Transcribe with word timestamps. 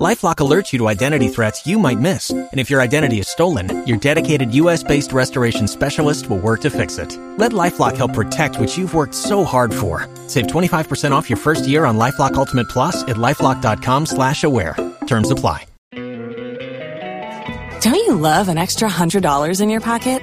LifeLock 0.00 0.36
alerts 0.36 0.72
you 0.72 0.78
to 0.78 0.88
identity 0.88 1.28
threats 1.28 1.66
you 1.66 1.78
might 1.78 1.98
miss, 1.98 2.30
and 2.30 2.58
if 2.58 2.70
your 2.70 2.80
identity 2.80 3.18
is 3.18 3.28
stolen, 3.28 3.86
your 3.86 3.98
dedicated 3.98 4.54
U.S.-based 4.54 5.12
restoration 5.12 5.68
specialist 5.68 6.30
will 6.30 6.38
work 6.38 6.62
to 6.62 6.70
fix 6.70 6.96
it. 6.96 7.14
Let 7.36 7.52
LifeLock 7.52 7.98
help 7.98 8.14
protect 8.14 8.58
what 8.58 8.78
you've 8.78 8.94
worked 8.94 9.14
so 9.14 9.44
hard 9.44 9.74
for. 9.74 10.08
Save 10.26 10.46
25% 10.46 11.10
off 11.10 11.28
your 11.28 11.36
first 11.36 11.68
year 11.68 11.84
on 11.84 11.98
LifeLock 11.98 12.32
Ultimate 12.32 12.70
Plus 12.70 13.02
at 13.02 13.16
lifeLock.com/slash-aware. 13.16 14.74
Terms 15.06 15.30
apply. 15.30 15.66
Don't 17.82 17.94
you 17.94 18.14
love 18.14 18.48
an 18.48 18.56
extra 18.56 18.88
hundred 18.88 19.22
dollars 19.22 19.60
in 19.60 19.68
your 19.68 19.82
pocket? 19.82 20.22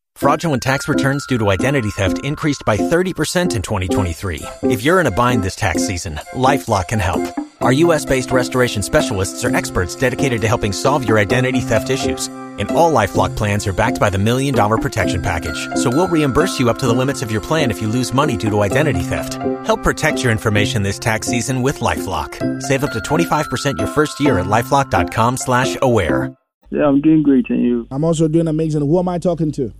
Fraudulent 0.21 0.61
tax 0.61 0.87
returns 0.87 1.25
due 1.25 1.39
to 1.39 1.49
identity 1.49 1.89
theft 1.89 2.23
increased 2.23 2.63
by 2.63 2.77
30% 2.77 3.55
in 3.55 3.63
2023. 3.63 4.43
If 4.61 4.83
you're 4.83 4.99
in 4.99 5.07
a 5.07 5.17
bind 5.19 5.41
this 5.41 5.55
tax 5.55 5.87
season, 5.87 6.19
LifeLock 6.33 6.89
can 6.89 6.99
help. 6.99 7.23
Our 7.59 7.73
U.S. 7.85 8.05
based 8.05 8.29
restoration 8.29 8.83
specialists 8.83 9.43
are 9.43 9.55
experts 9.55 9.95
dedicated 9.95 10.41
to 10.41 10.47
helping 10.47 10.73
solve 10.73 11.07
your 11.07 11.17
identity 11.17 11.59
theft 11.59 11.89
issues. 11.89 12.27
And 12.27 12.69
all 12.69 12.93
LifeLock 12.93 13.35
plans 13.35 13.65
are 13.65 13.73
backed 13.73 13.99
by 13.99 14.11
the 14.11 14.19
Million 14.19 14.53
Dollar 14.53 14.77
Protection 14.77 15.23
Package. 15.23 15.57
So 15.81 15.89
we'll 15.89 16.07
reimburse 16.07 16.59
you 16.59 16.69
up 16.69 16.77
to 16.77 16.85
the 16.85 16.93
limits 16.93 17.23
of 17.23 17.31
your 17.31 17.41
plan 17.41 17.71
if 17.71 17.81
you 17.81 17.87
lose 17.87 18.13
money 18.13 18.37
due 18.37 18.51
to 18.51 18.61
identity 18.61 19.01
theft. 19.01 19.41
Help 19.65 19.81
protect 19.81 20.21
your 20.21 20.31
information 20.31 20.83
this 20.83 20.99
tax 20.99 21.25
season 21.25 21.63
with 21.63 21.79
LifeLock. 21.79 22.61
Save 22.61 22.83
up 22.83 22.91
to 22.91 22.99
25% 22.99 23.79
your 23.79 23.87
first 23.87 24.19
year 24.19 24.37
at 24.37 24.45
LifeLock.com 24.45 25.37
slash 25.37 25.77
aware. 25.81 26.31
Yeah, 26.69 26.85
I'm 26.85 27.01
doing 27.01 27.23
great, 27.23 27.49
and 27.49 27.63
you? 27.63 27.87
I'm 27.89 28.03
also 28.03 28.27
doing 28.27 28.47
amazing. 28.47 28.81
Who 28.81 28.99
am 28.99 29.09
I 29.09 29.17
talking 29.17 29.51
to? 29.53 29.73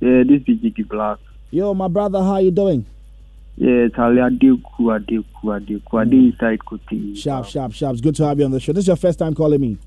Yeah, 0.00 0.22
this 0.26 0.42
is 0.46 0.60
Jiggy 0.60 0.82
Black. 0.82 1.18
Yo, 1.50 1.72
my 1.74 1.88
brother, 1.88 2.22
how 2.22 2.38
you 2.38 2.50
doing? 2.50 2.84
Yeah, 3.56 3.86
Charlie 3.94 4.20
Adeku, 4.20 4.62
Adeku, 4.80 5.24
Adeku, 5.44 6.02
Ade 6.02 6.12
inside 6.14 6.58
Kuti. 6.60 7.16
Sharp, 7.16 7.46
sharp, 7.46 7.72
sharp. 7.72 7.92
It's 7.92 8.00
good 8.00 8.16
to 8.16 8.26
have 8.26 8.38
you 8.38 8.44
on 8.44 8.50
the 8.50 8.58
show. 8.58 8.72
This 8.72 8.82
is 8.82 8.88
your 8.88 8.96
first 8.96 9.18
time 9.18 9.34
calling 9.34 9.60
me. 9.60 9.78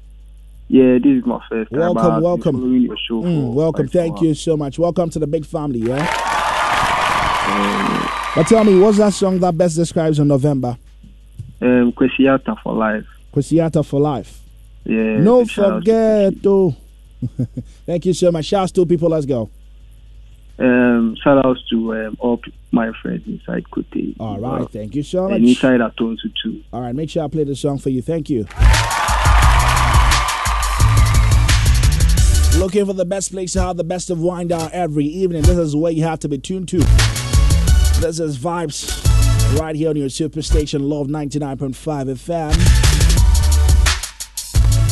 Yeah, 0.69 0.97
this 1.03 1.19
is 1.19 1.25
my 1.25 1.41
first 1.49 1.71
time. 1.71 1.79
Welcome, 1.79 2.21
welcome. 2.23 2.81
your 2.81 2.97
show 2.97 3.21
Mm, 3.21 3.53
welcome. 3.53 3.87
Thank 3.87 4.21
you 4.21 4.33
so 4.33 4.55
much. 4.55 4.79
Welcome 4.79 5.09
to 5.11 5.19
the 5.19 5.27
big 5.27 5.45
family, 5.45 5.79
yeah? 5.79 6.05
But 8.35 8.47
tell 8.47 8.63
me, 8.63 8.79
what's 8.79 8.97
that 8.99 9.13
song 9.13 9.39
that 9.39 9.57
best 9.57 9.75
describes 9.75 10.19
in 10.19 10.27
November? 10.27 10.77
Um, 11.61 11.91
Kwesiata 11.91 12.61
for 12.61 12.73
life. 12.73 13.05
Kwesiata 13.33 13.85
for 13.85 13.99
life. 13.99 14.41
Yeah. 14.85 15.17
no 15.19 15.45
forget, 15.45 16.33
oh. 16.45 16.75
Thank 17.85 18.05
you 18.05 18.13
so 18.13 18.31
much. 18.31 18.45
Shouts 18.45 18.71
to 18.73 18.85
people. 18.85 19.09
Let's 19.09 19.25
go. 19.25 19.49
Um, 20.59 21.15
shout 21.23 21.45
outs 21.45 21.61
to 21.69 21.93
um, 21.95 22.17
all 22.19 22.41
my 22.71 22.91
friends 23.01 23.23
inside 23.27 23.65
Kuti. 23.71 24.15
All 24.19 24.39
right. 24.39 24.69
Thank 24.71 24.95
you 24.95 25.03
so 25.03 25.23
much. 25.29 25.37
And 25.37 25.47
inside 25.47 25.79
Atonsu 25.79 26.33
too. 26.43 26.63
All 26.73 26.81
right. 26.81 26.95
Make 26.95 27.09
sure 27.11 27.23
I 27.23 27.27
play 27.27 27.43
the 27.43 27.55
song 27.55 27.77
for 27.77 27.89
you. 27.89 28.01
Thank 28.01 28.29
you. 28.29 28.47
Looking 32.59 32.87
for 32.87 32.93
the 32.93 33.05
best 33.05 33.31
place 33.31 33.53
to 33.53 33.61
have 33.61 33.77
the 33.77 33.83
best 33.83 34.09
of 34.09 34.19
wine 34.19 34.47
down 34.47 34.71
every 34.73 35.05
evening. 35.05 35.43
This 35.43 35.57
is 35.57 35.75
where 35.75 35.91
you 35.91 36.03
have 36.03 36.19
to 36.19 36.27
be 36.27 36.39
tuned 36.39 36.67
to. 36.69 36.79
This 37.99 38.19
is 38.19 38.39
Vibes 38.39 39.59
right 39.59 39.75
here 39.75 39.91
on 39.91 39.95
your 39.95 40.07
superstation, 40.07 40.81
Love 40.81 41.05
99.5 41.07 41.75
FM. 42.15 42.49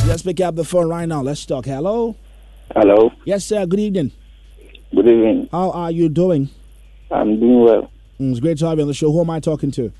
Let's 0.07 0.21
pick 0.21 0.39
up 0.41 0.55
the 0.55 0.63
phone 0.63 0.89
right 0.89 1.07
now. 1.07 1.23
Let's 1.23 1.43
talk. 1.43 1.65
Hello. 1.65 2.15
Hello. 2.75 3.11
Yes, 3.25 3.45
sir. 3.45 3.65
Good 3.65 3.79
evening. 3.79 4.11
Good 4.95 5.07
evening. 5.07 5.49
How 5.51 5.71
are 5.71 5.91
you 5.91 6.07
doing? 6.07 6.47
I'm 7.11 7.37
doing 7.37 7.59
well. 7.65 7.91
Mm, 8.17 8.31
it's 8.31 8.39
great 8.39 8.57
to 8.59 8.67
have 8.69 8.77
you 8.77 8.83
on 8.83 8.87
the 8.87 8.93
show. 8.93 9.11
Who 9.11 9.19
am 9.19 9.29
I 9.29 9.41
talking 9.41 9.69
to? 9.71 9.91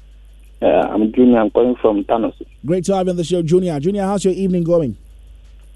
Uh, 0.62 0.68
I'm 0.68 1.12
Junior. 1.12 1.40
I'm 1.40 1.50
calling 1.50 1.76
from 1.82 2.06
Thanos. 2.06 2.34
Great 2.66 2.86
to 2.86 2.96
have 2.96 3.08
you 3.08 3.12
on 3.12 3.18
the 3.18 3.26
show, 3.26 3.42
Junior. 3.42 3.78
Junior, 3.82 4.04
how's 4.04 4.24
your 4.24 4.34
evening 4.34 4.64
going? 4.64 4.96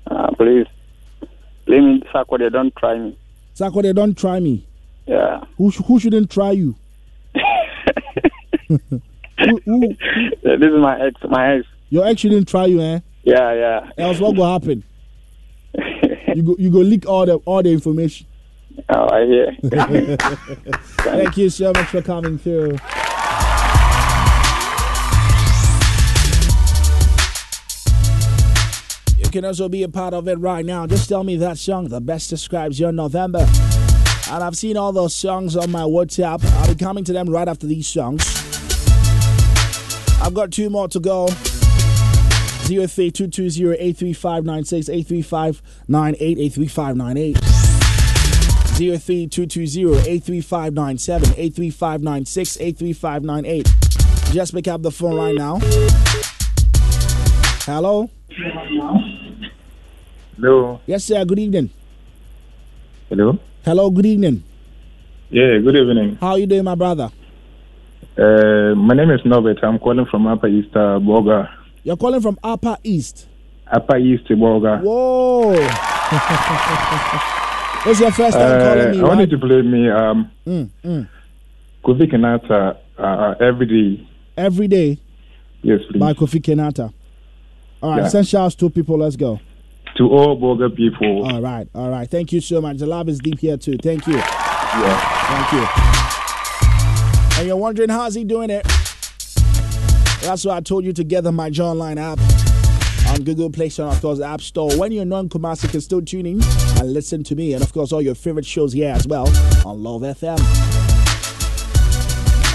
Uh, 0.09 0.31
please, 0.37 0.67
let 1.67 1.81
me 1.81 2.01
Sakwade, 2.13 2.49
don't 2.53 2.73
try 2.77 2.97
me. 2.97 3.17
Sakwade, 3.55 3.93
don't 3.93 4.17
try 4.17 4.39
me. 4.39 4.65
Yeah. 5.05 5.43
Who, 5.57 5.69
sh- 5.69 5.81
who 5.85 5.99
shouldn't 5.99 6.31
try 6.31 6.51
you? 6.51 6.75
who, 8.69 8.79
who, 9.65 9.79
this 10.43 10.61
is 10.61 10.79
my 10.79 10.97
ex. 11.05 11.15
My 11.29 11.55
ex. 11.55 11.65
your 11.89 12.05
ex 12.07 12.21
shouldn't 12.21 12.47
try 12.47 12.67
you, 12.67 12.79
eh? 12.81 12.99
Yeah, 13.23 13.53
yeah. 13.53 13.91
Else 13.97 14.21
what 14.21 14.37
will 14.37 14.49
happen? 14.49 14.83
You 16.35 16.43
go, 16.43 16.55
you 16.59 16.69
go 16.71 16.77
leak 16.77 17.05
all 17.09 17.25
the 17.25 17.35
all 17.37 17.61
the 17.63 17.71
information. 17.71 18.27
Oh, 18.87 19.09
I 19.09 19.25
hear. 19.25 19.57
Thank 21.01 21.37
you 21.37 21.49
so 21.49 21.73
much 21.73 21.87
for 21.87 22.01
coming 22.01 22.37
through. 22.37 22.77
You 29.17 29.29
can 29.31 29.43
also 29.45 29.69
be 29.69 29.83
a 29.83 29.89
part 29.89 30.13
of 30.13 30.27
it 30.27 30.39
right 30.39 30.65
now. 30.65 30.85
Just 30.87 31.07
tell 31.07 31.23
me 31.23 31.37
that 31.37 31.59
song 31.59 31.87
that 31.89 32.05
best 32.05 32.29
describes 32.29 32.77
your 32.79 32.91
November. 32.91 33.47
And 34.31 34.43
I've 34.43 34.57
seen 34.57 34.75
all 34.77 34.91
those 34.91 35.15
songs 35.15 35.55
on 35.55 35.69
my 35.71 35.83
WhatsApp. 35.83 36.43
I'll 36.61 36.67
be 36.67 36.75
coming 36.75 37.03
to 37.03 37.13
them 37.13 37.29
right 37.29 37.47
after 37.47 37.67
these 37.67 37.87
songs. 37.87 38.23
I've 40.21 40.33
got 40.33 40.51
two 40.51 40.69
more 40.69 40.87
to 40.89 40.99
go. 40.99 41.27
0322083596 42.69 44.89
83598 44.89 46.37
83598 46.39 47.48
0322083597 48.79 51.37
83596 51.37 52.57
83598 52.61 53.67
Just 54.31 54.53
pick 54.53 54.67
up 54.69 54.81
the 54.81 54.91
phone 54.91 55.17
right 55.17 55.35
now. 55.35 55.59
Hello? 57.65 58.09
Hello. 60.37 60.79
Yes, 60.85 61.03
sir. 61.03 61.25
Good 61.25 61.39
evening. 61.39 61.69
Hello. 63.09 63.37
Hello, 63.65 63.89
good 63.89 64.05
evening. 64.05 64.43
Yeah, 65.29 65.57
good 65.57 65.75
evening. 65.75 66.17
How 66.21 66.29
are 66.31 66.39
you 66.39 66.47
doing, 66.47 66.63
my 66.63 66.75
brother? 66.75 67.09
Uh, 68.17 68.73
my 68.75 68.93
name 68.95 69.11
is 69.11 69.19
Norbert. 69.25 69.61
I'm 69.61 69.77
calling 69.79 70.05
from 70.05 70.25
Upper 70.25 70.47
East 70.47 70.73
uh, 70.73 70.99
Boga. 70.99 71.49
You're 71.83 71.97
calling 71.97 72.21
from 72.21 72.39
Upper 72.41 72.77
East. 72.83 73.27
Upper 73.67 73.97
East 73.97 74.23
Boga. 74.29 74.81
Whoa. 74.81 75.55
It's 77.85 77.99
your 77.99 78.11
first 78.11 78.37
time 78.37 78.59
Uh, 78.61 78.65
calling 78.65 78.91
me, 78.91 78.97
I 78.97 79.01
right? 79.01 79.07
wanted 79.07 79.29
to 79.31 79.37
play 79.37 79.61
me 79.61 79.89
um, 79.89 80.29
Mm, 80.45 80.69
mm. 80.83 81.07
Kofi 81.83 82.11
Kinata 82.11 82.77
uh, 82.97 83.35
every 83.39 83.65
day. 83.65 84.07
Every 84.37 84.67
day 84.67 84.99
Yes, 85.61 85.79
please. 85.89 85.99
by 85.99 86.13
Kofi 86.13 86.41
Kinata. 86.41 86.93
All 87.81 87.91
right, 87.91 88.01
Yeah. 88.03 88.07
send 88.09 88.27
shouts 88.27 88.55
to 88.55 88.69
people. 88.69 88.97
Let's 88.97 89.15
go. 89.15 89.39
To 89.97 90.09
all 90.09 90.37
Boga 90.39 90.73
people. 90.75 91.23
All 91.25 91.41
right, 91.41 91.67
all 91.73 91.89
right. 91.89 92.09
Thank 92.09 92.31
you 92.33 92.41
so 92.41 92.61
much. 92.61 92.77
The 92.77 92.85
love 92.85 93.07
is 93.09 93.19
deep 93.19 93.39
here 93.39 93.57
too. 93.57 93.77
Thank 93.81 94.05
you. 94.07 94.15
Yeah. 94.15 94.99
Thank 95.29 95.51
you. 95.53 97.39
And 97.39 97.47
you're 97.47 97.57
wondering 97.57 97.89
how's 97.89 98.13
he 98.15 98.23
doing 98.25 98.49
it? 98.49 98.65
That's 100.21 100.43
why 100.45 100.57
I 100.57 100.59
told 100.59 100.83
you 100.83 100.91
to 100.93 101.03
get 101.03 101.23
the 101.23 101.31
MyJoyOnline 101.31 101.97
app 101.97 102.19
on 103.07 103.23
Google 103.23 103.49
Play 103.49 103.69
Store 103.69 103.87
and 103.87 103.95
of 103.95 104.01
course 104.01 104.19
App 104.21 104.41
Store. 104.41 104.75
When 104.77 104.91
you're 104.91 105.05
non-Kumasi, 105.05 105.63
you 105.63 105.69
can 105.69 105.81
still 105.81 106.01
tune 106.01 106.25
in 106.25 106.41
and 106.43 106.93
listen 106.93 107.23
to 107.25 107.35
me, 107.35 107.53
and 107.53 107.63
of 107.63 107.73
course 107.73 107.91
all 107.91 108.01
your 108.01 108.15
favorite 108.15 108.45
shows 108.45 108.73
here 108.73 108.93
as 108.93 109.07
well 109.07 109.27
on 109.65 109.83
Love 109.83 110.01
FM. 110.01 110.39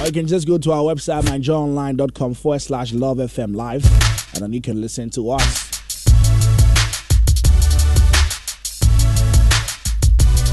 Or 0.00 0.06
you 0.06 0.12
can 0.12 0.26
just 0.26 0.46
go 0.46 0.58
to 0.58 0.72
our 0.72 0.82
website, 0.82 1.22
myjoyonline.com 1.22 2.34
forward 2.34 2.60
slash 2.60 2.92
Love 2.92 3.18
FM 3.18 3.54
Live, 3.54 3.84
and 4.34 4.42
then 4.42 4.52
you 4.52 4.60
can 4.60 4.80
listen 4.80 5.10
to 5.10 5.30
us. 5.30 5.64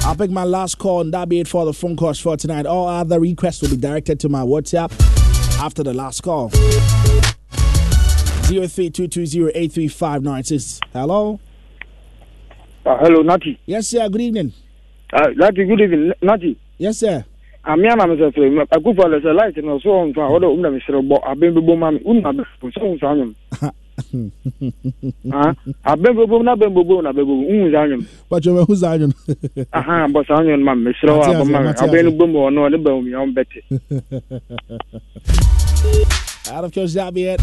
I'll 0.03 0.15
pick 0.15 0.31
my 0.31 0.43
last 0.43 0.77
call, 0.77 1.01
and 1.01 1.13
that'll 1.13 1.27
be 1.27 1.39
it 1.39 1.47
for 1.47 1.63
the 1.63 1.73
phone 1.73 1.95
calls 1.95 2.19
for 2.19 2.35
tonight. 2.35 2.65
All 2.65 2.88
other 2.88 3.19
requests 3.19 3.61
will 3.61 3.69
be 3.69 3.77
directed 3.77 4.19
to 4.21 4.29
my 4.29 4.41
WhatsApp 4.41 4.91
after 5.59 5.83
the 5.83 5.93
last 5.93 6.21
call. 6.21 6.51
0322083596. 8.51 10.80
Hello? 10.94 11.39
Uh, 12.86 12.98
hello, 12.98 13.21
Natty. 13.24 13.59
Yes, 13.65 13.88
sir. 13.88 14.07
Good 14.09 14.21
evening. 14.21 14.53
Uh, 15.13 15.27
good 15.38 15.57
evening. 15.81 16.12
Natty. 16.21 16.57
Yes, 16.77 16.98
sir. 16.98 17.24
I'm 17.63 17.80
here, 17.80 17.92
I'm 17.92 18.12
a 18.12 18.31
friend. 18.31 18.59
I 18.71 18.80
could 18.80 18.95
follow 18.95 19.19
the 19.19 19.33
light 19.33 19.56
and 19.56 19.69
also 19.69 19.89
on 19.89 20.13
for 20.15 20.36
other 20.36 20.50
women, 20.50 20.80
Mr. 20.80 21.07
Bo. 21.07 21.19
I've 21.24 21.39
been 21.39 21.53
boom, 21.53 21.83
I'm 21.83 22.00
un 22.07 22.44
so 22.62 22.71
sound. 23.00 23.36
I've 25.86 26.01
been 26.01 26.15
boom, 26.15 26.50
I've 26.50 26.57
been 26.59 26.74
boom, 26.74 27.06
I've 27.06 27.15
been 27.15 27.25
boom, 27.25 27.71
Zion. 27.71 28.07
But 28.30 28.44
you're 28.45 28.65
who's 28.65 28.80
Zion? 28.80 29.13
Aha, 29.74 30.07
but 30.07 30.25
Zion, 30.25 30.63
man, 30.65 30.83
Mr. 30.83 31.80
I've 31.80 31.92
been 31.92 32.18
boom 32.18 32.36
or 32.36 32.50
no, 32.50 32.68
the 32.68 32.80
boom, 32.80 33.06
you're 33.06 33.27
better. 33.31 33.62
Out 36.51 36.63
of 36.65 36.74
course, 36.74 36.95
that 36.95 37.13
be 37.13 37.25
it. 37.27 37.39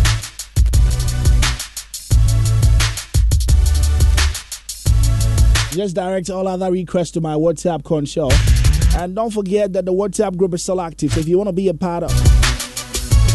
Just 5.72 5.94
direct 5.94 6.30
all 6.30 6.48
other 6.48 6.72
requests 6.72 7.10
to 7.12 7.20
my 7.20 7.34
WhatsApp 7.34 7.84
console. 7.84 8.32
And 8.96 9.14
don't 9.14 9.30
forget 9.30 9.72
that 9.74 9.84
the 9.84 9.92
WhatsApp 9.92 10.36
group 10.36 10.54
is 10.54 10.62
still 10.62 10.80
active. 10.80 11.12
So 11.12 11.20
if 11.20 11.28
you 11.28 11.36
want 11.36 11.48
to 11.48 11.52
be 11.52 11.68
a 11.68 11.74
part 11.74 12.04
of 12.04 12.10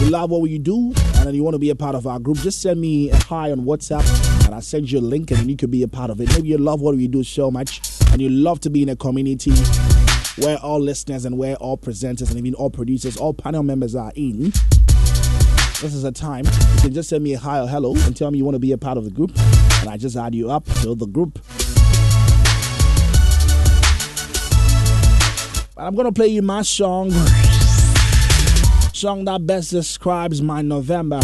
you 0.01 0.09
love 0.09 0.31
what 0.31 0.41
we 0.41 0.57
do 0.57 0.91
and 1.17 1.35
you 1.35 1.43
want 1.43 1.53
to 1.53 1.59
be 1.59 1.69
a 1.69 1.75
part 1.75 1.95
of 1.95 2.07
our 2.07 2.19
group, 2.19 2.37
just 2.37 2.61
send 2.61 2.81
me 2.81 3.11
a 3.11 3.15
hi 3.15 3.51
on 3.51 3.61
WhatsApp 3.61 4.03
and 4.45 4.55
I'll 4.55 4.61
send 4.61 4.91
you 4.91 4.99
a 4.99 5.01
link 5.01 5.31
and 5.31 5.49
you 5.49 5.55
can 5.55 5.69
be 5.69 5.83
a 5.83 5.87
part 5.87 6.09
of 6.09 6.19
it. 6.19 6.29
Maybe 6.33 6.49
you 6.49 6.57
love 6.57 6.81
what 6.81 6.95
we 6.95 7.07
do 7.07 7.23
so 7.23 7.51
much 7.51 7.81
and 8.11 8.21
you 8.21 8.29
love 8.29 8.59
to 8.61 8.69
be 8.69 8.81
in 8.81 8.89
a 8.89 8.95
community 8.95 9.53
where 10.41 10.57
all 10.57 10.79
listeners 10.79 11.25
and 11.25 11.37
where 11.37 11.55
all 11.57 11.77
presenters 11.77 12.29
and 12.31 12.39
even 12.39 12.55
all 12.55 12.71
producers, 12.71 13.15
all 13.15 13.33
panel 13.33 13.61
members 13.61 13.95
are 13.95 14.11
in. 14.15 14.51
This 15.81 15.93
is 15.93 16.03
a 16.03 16.11
time 16.11 16.45
you 16.45 16.81
can 16.81 16.93
just 16.93 17.09
send 17.09 17.23
me 17.23 17.33
a 17.33 17.39
hi 17.39 17.59
or 17.59 17.67
hello 17.67 17.93
and 17.95 18.15
tell 18.17 18.31
me 18.31 18.39
you 18.39 18.45
want 18.45 18.55
to 18.55 18.59
be 18.59 18.71
a 18.71 18.77
part 18.77 18.97
of 18.97 19.03
the 19.03 19.11
group, 19.11 19.31
and 19.81 19.89
I 19.89 19.97
just 19.97 20.15
add 20.15 20.33
you 20.33 20.49
up 20.49 20.65
to 20.81 20.95
the 20.95 21.05
group. 21.05 21.39
But 25.75 25.85
I'm 25.85 25.95
gonna 25.95 26.11
play 26.11 26.27
you 26.27 26.43
my 26.43 26.61
song, 26.61 27.09
song 28.93 29.25
that 29.25 29.41
best 29.47 29.71
describes 29.71 30.39
my 30.39 30.61
November. 30.61 31.19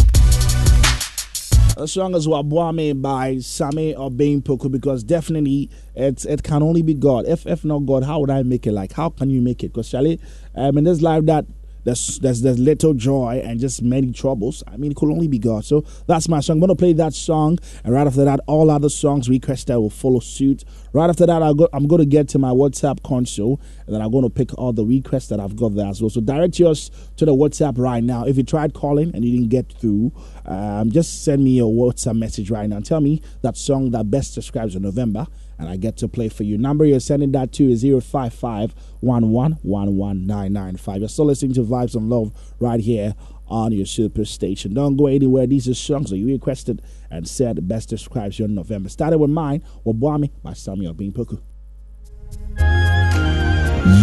The 1.78 1.88
song 1.88 2.16
is 2.16 2.28
Wabwame 2.28 3.00
by 3.00 3.38
Sami 3.38 3.94
Obeng 3.94 4.42
Poku 4.42 4.72
because 4.72 5.04
definitely 5.04 5.70
it 5.94 6.26
it 6.26 6.42
can 6.42 6.64
only 6.64 6.82
be 6.82 6.96
God. 6.96 7.28
If 7.28 7.46
if 7.46 7.64
not 7.64 7.86
God, 7.86 8.04
how 8.04 8.22
would 8.22 8.32
I 8.32 8.42
make 8.42 8.66
it? 8.66 8.72
Like 8.72 8.94
how 8.94 9.10
can 9.10 9.30
you 9.30 9.40
make 9.40 9.64
it? 9.64 9.68
Because 9.68 9.92
Charlie, 9.92 10.20
um, 10.56 10.80
in 10.80 10.84
this 10.84 11.04
life 11.04 11.26
that 11.26 11.46
there's, 11.90 12.20
there's 12.20 12.42
there's 12.42 12.60
little 12.60 12.94
joy 12.94 13.42
and 13.44 13.60
just 13.60 13.82
many 13.82 14.12
troubles. 14.12 14.64
I 14.68 14.78
mean, 14.78 14.92
it 14.92 14.98
could 14.98 15.12
only 15.12 15.28
be 15.28 15.40
God. 15.40 15.66
So 15.66 15.84
that's 16.08 16.30
my 16.30 16.40
song. 16.40 16.58
I'm 16.58 16.60
gonna 16.60 16.76
play 16.76 16.94
that 16.94 17.14
song, 17.14 17.58
and 17.84 17.94
right 17.94 18.06
after 18.06 18.24
that, 18.26 18.40
all 18.48 18.70
other 18.70 18.90
songs 18.90 19.28
requested 19.30 19.76
will 19.76 19.90
follow 19.90 20.20
suit. 20.20 20.64
Right 20.94 21.10
after 21.10 21.26
that, 21.26 21.42
i 21.44 21.50
I'm 21.74 21.88
going 21.88 22.00
to 22.00 22.06
get 22.06 22.28
to 22.30 22.40
my 22.40 22.50
WhatsApp 22.50 23.04
console, 23.04 23.62
and 23.86 23.96
then 23.96 24.02
I'm 24.02 24.12
going 24.12 24.24
to 24.24 24.30
pick 24.30 24.58
all 24.58 24.74
the 24.74 24.86
requests 24.86 25.28
that 25.28 25.40
I've 25.40 25.56
got 25.56 25.76
there 25.76 25.88
as 25.88 26.02
well. 26.02 26.10
So 26.10 26.22
direct 26.22 26.58
yours 26.58 26.90
to 27.18 27.26
the 27.26 27.34
WhatsApp 27.34 27.78
right 27.78 28.04
now. 28.04 28.26
If 28.26 28.38
you 28.38 28.44
tried 28.44 28.74
calling 28.74 29.12
and 29.14 29.24
you 29.24 29.32
didn't 29.32 29.50
get 29.50 29.72
through, 29.74 30.12
um, 30.46 30.90
just 30.92 31.24
send 31.24 31.44
me 31.44 31.60
a 31.60 31.64
WhatsApp 31.64 32.18
message 32.18 32.50
right 32.50 32.68
now 32.68 32.78
and 32.78 32.86
tell 32.86 33.02
me 33.02 33.22
that 33.44 33.56
song 33.56 33.92
that 33.92 34.10
best 34.10 34.34
describes 34.34 34.74
your 34.74 34.82
November 34.82 35.28
and 35.60 35.70
I 35.70 35.76
get 35.76 35.98
to 35.98 36.08
play 36.08 36.30
for 36.30 36.44
you. 36.44 36.58
Number 36.58 36.86
you're 36.86 37.00
sending 37.00 37.32
that 37.34 37.52
to 37.54 37.70
is 37.70 37.84
055 37.84 38.74
You're 39.02 41.10
still 41.10 41.26
listening 41.26 41.54
to 41.54 41.64
Vibes 41.64 41.96
and 41.96 42.10
Love 42.10 42.32
right 42.60 42.80
here 42.80 43.14
on 43.48 43.72
your 43.72 43.86
super 43.86 44.26
station. 44.26 44.74
Don't 44.74 44.96
go 44.96 45.08
anywhere. 45.08 45.46
These 45.46 45.68
are 45.68 45.74
songs 45.74 46.12
that 46.12 46.18
you 46.18 46.28
requested 46.28 46.82
and 47.12 47.28
said 47.28 47.68
best 47.68 47.90
describes 47.90 48.40
your 48.40 48.48
November. 48.48 48.90
Started 48.90 49.18
with 49.18 49.32
mine, 49.32 49.64
Wabwami 49.86 50.32
by 50.42 50.54
Samuel 50.54 50.94
Bean 50.94 51.12
Poku. 51.12 51.42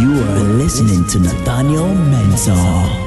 You 0.01 0.23
are 0.23 0.45
listening 0.55 1.07
to 1.09 1.21
Nathaniel 1.21 1.87
Mensah. 1.87 3.06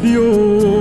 decidió. 0.00 0.73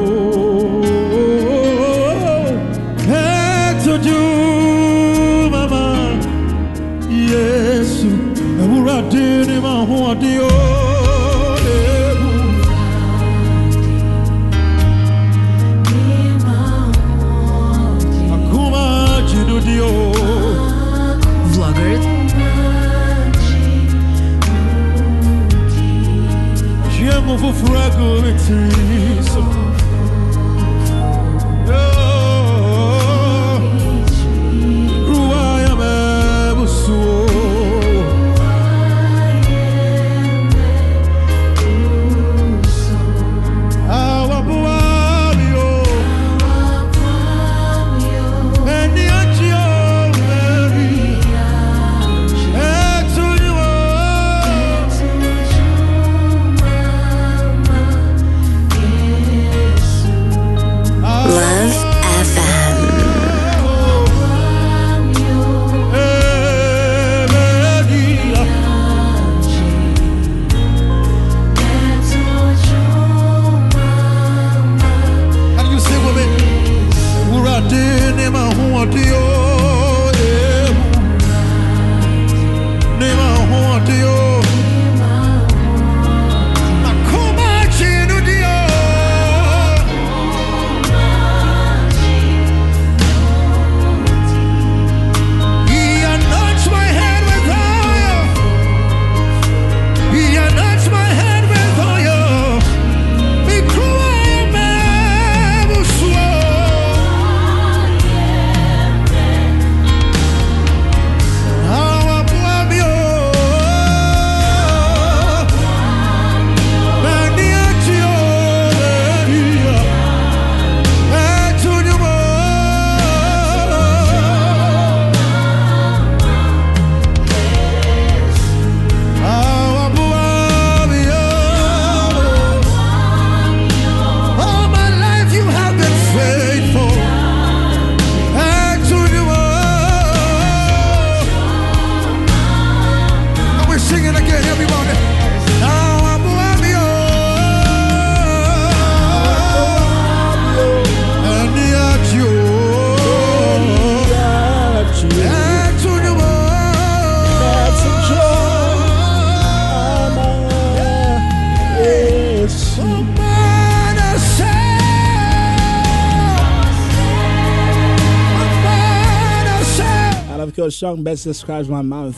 Best 171.13 171.25
describes 171.25 171.70
my 171.70 171.84
mouth. 171.84 172.17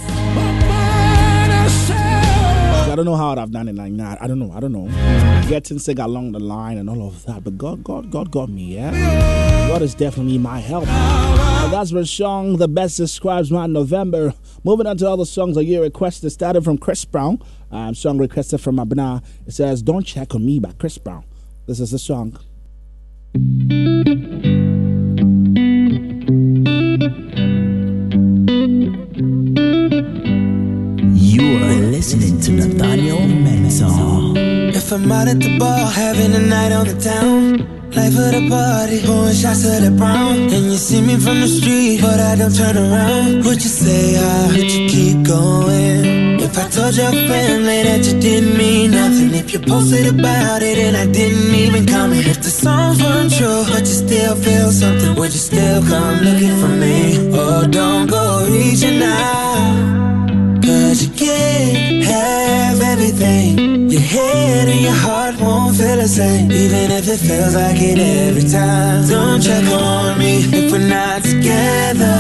I 2.90 2.94
don't 2.96 3.04
know 3.04 3.18
how 3.18 3.36
I've 3.36 3.52
done 3.52 3.68
it 3.68 3.76
like 3.76 3.98
that. 3.98 4.22
I 4.22 4.28
don't 4.28 4.40
know. 4.40 4.54
I 4.54 4.62
don't 4.62 4.72
know. 4.72 4.88
Getting 5.50 5.80
sick 5.80 6.00
along 6.00 6.32
the 6.32 6.40
line 6.40 6.78
and 6.78 6.90
all 6.90 7.06
of 7.06 7.26
that. 7.26 7.44
But 7.44 7.58
God, 7.58 7.84
God, 7.84 8.10
God 8.10 8.32
got 8.32 8.48
me, 8.48 8.76
yeah? 8.76 9.68
God 9.68 9.82
is 9.82 9.96
definitely 9.96 10.38
my 10.38 10.60
help. 10.60 10.88
And 10.88 11.74
that's 11.74 11.92
the 11.92 12.06
song 12.06 12.56
The 12.56 12.70
Best 12.70 12.96
Describes 12.96 13.52
My 13.52 13.68
November. 13.68 14.34
Moving 14.64 14.88
on 14.88 14.96
to 14.98 15.10
other 15.10 15.26
songs 15.26 15.56
that 15.56 15.66
you 15.66 15.82
requested, 15.82 16.32
started 16.32 16.64
from 16.64 16.78
Chris 16.78 17.04
Brown. 17.04 17.44
Um, 17.72 17.96
song 17.96 18.18
requested 18.18 18.62
from 18.62 18.78
Abna. 18.78 19.22
It 19.46 19.52
says, 19.52 19.82
Don't 19.82 20.06
Check 20.06 20.34
on 20.34 20.46
Me 20.46 20.60
by 20.60 20.72
Chris 20.80 20.98
Brown. 20.98 21.26
This 21.68 21.82
is 21.82 21.92
the 21.92 22.00
song. 22.00 22.40
To 32.46 32.52
Nathaniel. 32.52 33.18
If 34.76 34.92
I'm 34.92 35.12
out 35.12 35.28
at 35.28 35.40
the 35.40 35.58
bar, 35.58 35.90
having 35.90 36.36
a 36.36 36.40
night 36.40 36.72
on 36.72 36.86
the 36.86 36.94
town, 36.94 37.58
life 37.90 38.14
of 38.14 38.32
the 38.38 38.48
party, 38.48 39.02
pouring 39.02 39.34
shots 39.34 39.66
of 39.66 39.82
the 39.82 39.90
brown, 39.90 40.54
and 40.54 40.66
you 40.70 40.78
see 40.78 41.02
me 41.02 41.16
from 41.18 41.42
the 41.42 41.48
street, 41.48 42.02
but 42.02 42.20
I 42.20 42.36
don't 42.36 42.54
turn 42.54 42.78
around. 42.78 43.46
Would 43.46 43.64
you 43.64 43.72
say 43.84 44.18
I 44.18 44.48
would 44.48 44.72
you 44.72 44.88
keep 44.88 45.26
going? 45.26 46.40
If 46.40 46.56
I 46.60 46.70
told 46.70 46.96
your 46.96 47.12
family 47.12 47.82
that 47.82 48.06
you 48.06 48.20
didn't 48.20 48.56
mean 48.58 48.92
nothing, 48.92 49.34
if 49.34 49.52
you 49.52 49.60
posted 49.60 50.06
about 50.06 50.62
it 50.62 50.78
and 50.78 50.96
I 50.96 51.08
didn't 51.08 51.56
even 51.56 51.88
comment, 51.88 52.28
if 52.28 52.38
the 52.44 52.52
songs 52.52 53.02
weren't 53.02 53.34
true, 53.34 53.64
but 53.72 53.82
you 53.90 53.96
still 54.06 54.36
feel 54.36 54.70
something, 54.72 55.16
would 55.16 55.34
you 55.34 55.44
still 55.50 55.82
come 55.82 56.20
looking 56.22 56.56
for 56.62 56.74
me? 56.84 57.32
Oh, 57.34 57.66
don't 57.66 58.08
go 58.08 58.46
reaching 58.52 59.02
out. 59.02 59.95
Have 62.04 62.82
everything. 62.82 63.90
Your 63.90 64.02
head 64.02 64.68
and 64.68 64.82
your 64.82 65.00
heart 65.06 65.40
won't 65.40 65.76
feel 65.78 65.98
the 65.98 66.08
same. 66.08 66.52
Even 66.52 66.92
if 66.92 67.08
it 67.08 67.18
feels 67.18 67.56
like 67.56 67.82
it 67.82 68.00
every 68.00 68.50
time. 68.50 69.08
Don't 69.08 69.42
check 69.42 69.66
on 69.66 70.18
me 70.18 70.44
if 70.60 70.72
we're 70.72 70.80
not 70.80 71.24
together. 71.24 72.18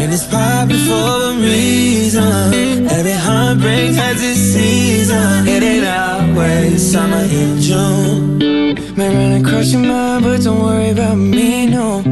And 0.00 0.12
it's 0.14 0.26
probably 0.26 0.78
for 0.88 1.30
a 1.30 1.34
reason. 1.36 2.88
Every 2.88 3.12
heartbreak 3.12 3.92
has 3.94 4.22
its 4.22 4.40
season. 4.40 5.46
It 5.46 5.62
ain't 5.62 5.86
always 5.86 6.92
summer 6.92 7.24
in 7.40 7.60
June. 7.60 8.38
May 8.96 9.08
run 9.14 9.40
across 9.40 9.72
your 9.72 9.82
mind, 9.82 10.24
but 10.24 10.42
don't 10.42 10.60
worry 10.60 10.90
about 10.90 11.16
me, 11.16 11.66
no. 11.66 12.02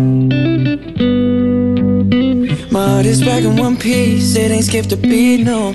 My 2.71 2.87
heart 2.87 3.07
is 3.07 3.23
back 3.23 3.43
in 3.43 3.57
one 3.57 3.77
piece, 3.77 4.37
it 4.37 4.51
ain't 4.51 4.65
skipped 4.65 4.93
a 4.93 4.97
beat, 4.97 5.45
no. 5.45 5.73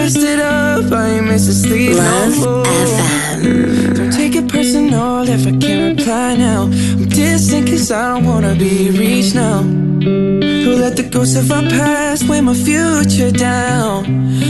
Up, 0.00 0.90
I 0.92 1.10
ain't 1.10 1.26
missing 1.26 1.52
sleep, 1.52 1.94
Love 1.94 2.38
no. 2.38 2.62
FM. 2.64 3.96
Don't 3.96 4.10
take 4.10 4.34
it 4.34 4.48
personal 4.48 5.28
if 5.28 5.46
I 5.46 5.54
can't 5.58 5.98
reply 5.98 6.36
now. 6.36 6.62
I'm 6.62 7.06
distant 7.06 7.68
cause 7.68 7.90
I 7.90 8.14
don't 8.14 8.24
wanna 8.24 8.54
be 8.54 8.90
reached 8.90 9.34
now. 9.34 9.60
Who 9.60 10.74
let 10.76 10.96
the 10.96 11.02
ghosts 11.02 11.36
of 11.36 11.52
our 11.52 11.60
past 11.64 12.26
weigh 12.26 12.40
my 12.40 12.54
future 12.54 13.30
down? 13.30 14.06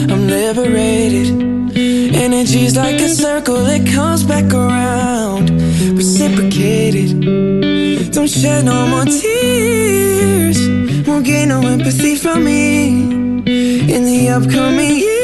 I'm 0.08 0.28
liberated. 0.28 1.30
Energy's 2.14 2.76
like 2.76 3.00
a 3.00 3.08
circle, 3.08 3.66
it 3.66 3.92
comes 3.92 4.22
back 4.22 4.54
around. 4.54 5.50
Reciprocated. 5.98 7.22
Don't 8.12 8.30
shed 8.30 8.66
no 8.66 8.86
more 8.86 9.04
tears. 9.04 10.58
Won't 11.08 11.26
gain 11.26 11.48
no 11.48 11.60
empathy 11.66 12.14
from 12.14 12.44
me 12.44 12.88
in 13.96 14.04
the 14.04 14.28
upcoming 14.28 14.98
years. 14.98 15.19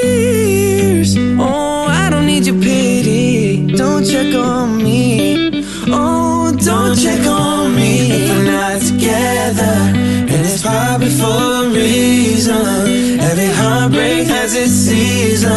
Don't 3.77 4.05
check 4.05 4.35
on 4.35 4.79
me. 4.79 5.65
Oh, 5.89 6.51
don't 6.65 6.97
check 6.97 7.27
on 7.27 7.75
me 7.77 8.11
if 8.11 8.31
we're 8.31 8.51
not 8.51 8.81
together. 8.81 9.77
And 9.95 10.31
it's 10.31 10.63
probably 10.63 11.11
for 11.11 11.67
a 11.67 11.69
reason. 11.69 13.21
Every 13.21 13.47
heartbreak 13.47 14.29
has 14.29 14.55
its 14.55 14.73
season. 14.73 15.53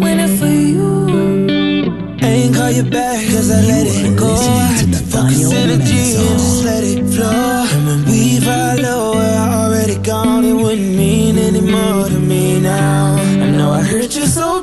Waiting 0.00 0.36
for 0.36 0.46
you. 0.46 2.18
Ain't 2.22 2.54
call 2.54 2.70
you 2.70 2.84
back 2.84 3.24
cause 3.28 3.50
I 3.50 3.60
let 3.62 3.86
it 3.86 4.18
go. 4.18 4.34
I 4.34 4.72
had 4.78 4.92
to 4.92 4.98
focus 4.98 5.52
energy 5.52 6.16
and 6.16 6.38
just 6.38 6.64
let 6.64 6.84
it 6.84 7.06
flow. 7.14 7.64
And 7.72 7.86
when 7.86 8.04
we 8.04 8.40
follow 8.40 9.14
where 9.14 9.38
I 9.38 9.64
already 9.64 9.96
gone, 9.98 10.44
it 10.44 10.54
wouldn't 10.54 10.96
mean 10.96 11.38
any 11.38 11.60
more 11.62 12.08
to 12.08 12.18
me 12.18 12.60
now. 12.60 13.16
I 13.16 13.50
know 13.50 13.70
I 13.70 13.82
hurt 13.82 14.14
you 14.14 14.26
so 14.26 14.61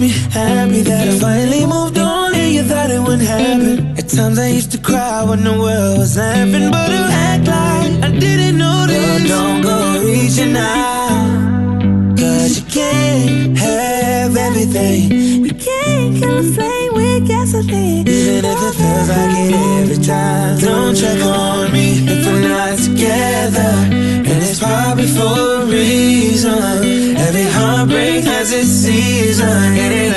bad 0.00 0.10
just 0.10 0.30
to 0.30 0.30
see 0.30 0.30
me 0.30 0.30
happy 0.30 0.82
that 0.82 1.08
I 1.08 1.18
finally 1.18 1.66
moved 1.66 1.98
on 1.98 2.34
and 2.34 2.54
you 2.54 2.62
thought 2.62 2.90
it 2.90 3.00
wouldn't 3.00 3.22
happen. 3.22 3.98
At 3.98 4.08
times 4.08 4.38
I 4.38 4.48
used 4.48 4.72
to 4.72 4.78
cry 4.78 5.22
when 5.24 5.44
the 5.44 5.52
world 5.52 5.98
was 5.98 6.16
laughing, 6.16 6.70
but 6.70 6.90
you 6.90 6.96
act 6.96 7.46
like 7.46 8.04
I 8.04 8.18
didn't 8.18 8.58
notice. 8.58 9.28
Don't 9.28 9.62
go 9.62 10.02
reaching 10.04 10.56
out. 10.56 12.18
Cause 12.18 12.58
you 12.58 12.66
can't 12.70 13.58
have 13.58 14.36
everything. 14.36 15.44
You 15.44 15.54
can't 15.54 16.16
kill 16.18 16.38
a 16.38 16.42
flame 16.42 16.79
Even 18.08 18.44
if 18.44 18.58
it 18.62 18.74
feels 18.74 19.08
like 19.08 19.36
it 19.36 19.54
every 19.80 20.04
time. 20.04 20.58
Don't 20.58 20.94
check 20.94 21.20
on 21.22 21.72
me 21.72 21.98
if 22.06 22.26
we're 22.26 22.48
not 22.48 22.78
together. 22.78 23.72
And 24.28 24.42
it's 24.42 24.58
probably 24.58 25.06
for 25.06 25.62
a 25.62 25.66
reason. 25.66 26.58
Every 27.16 27.48
heartbreak 27.56 28.24
has 28.24 28.52
its 28.52 28.68
season. 28.68 30.09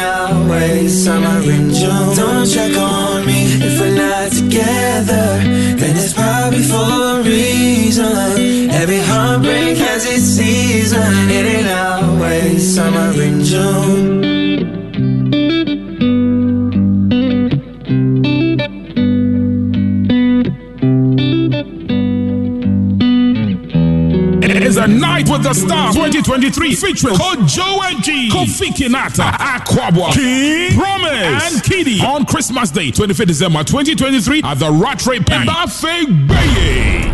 Night 25.44 25.50
the 25.50 25.60
stars 25.60 25.96
2023 25.96 26.76
featuring 26.76 27.16
Kojo 27.16 27.84
and 27.92 28.04
G, 28.04 28.30
Kofi 28.32 28.68
Kinata, 28.70 29.30
Akwaboah, 29.34 30.14
King, 30.14 30.78
Promise, 30.78 31.12
and 31.12 31.64
KiDi 31.64 32.02
on 32.02 32.26
Christmas 32.26 32.72
Day, 32.72 32.92
25th 32.92 33.28
December 33.28 33.64
2023 33.64 34.42
at 34.44 34.60
the 34.60 34.72
Rattray 34.72 35.20
Pen. 35.20 35.46
Buffet 35.46 36.06
Bay. 36.28 37.10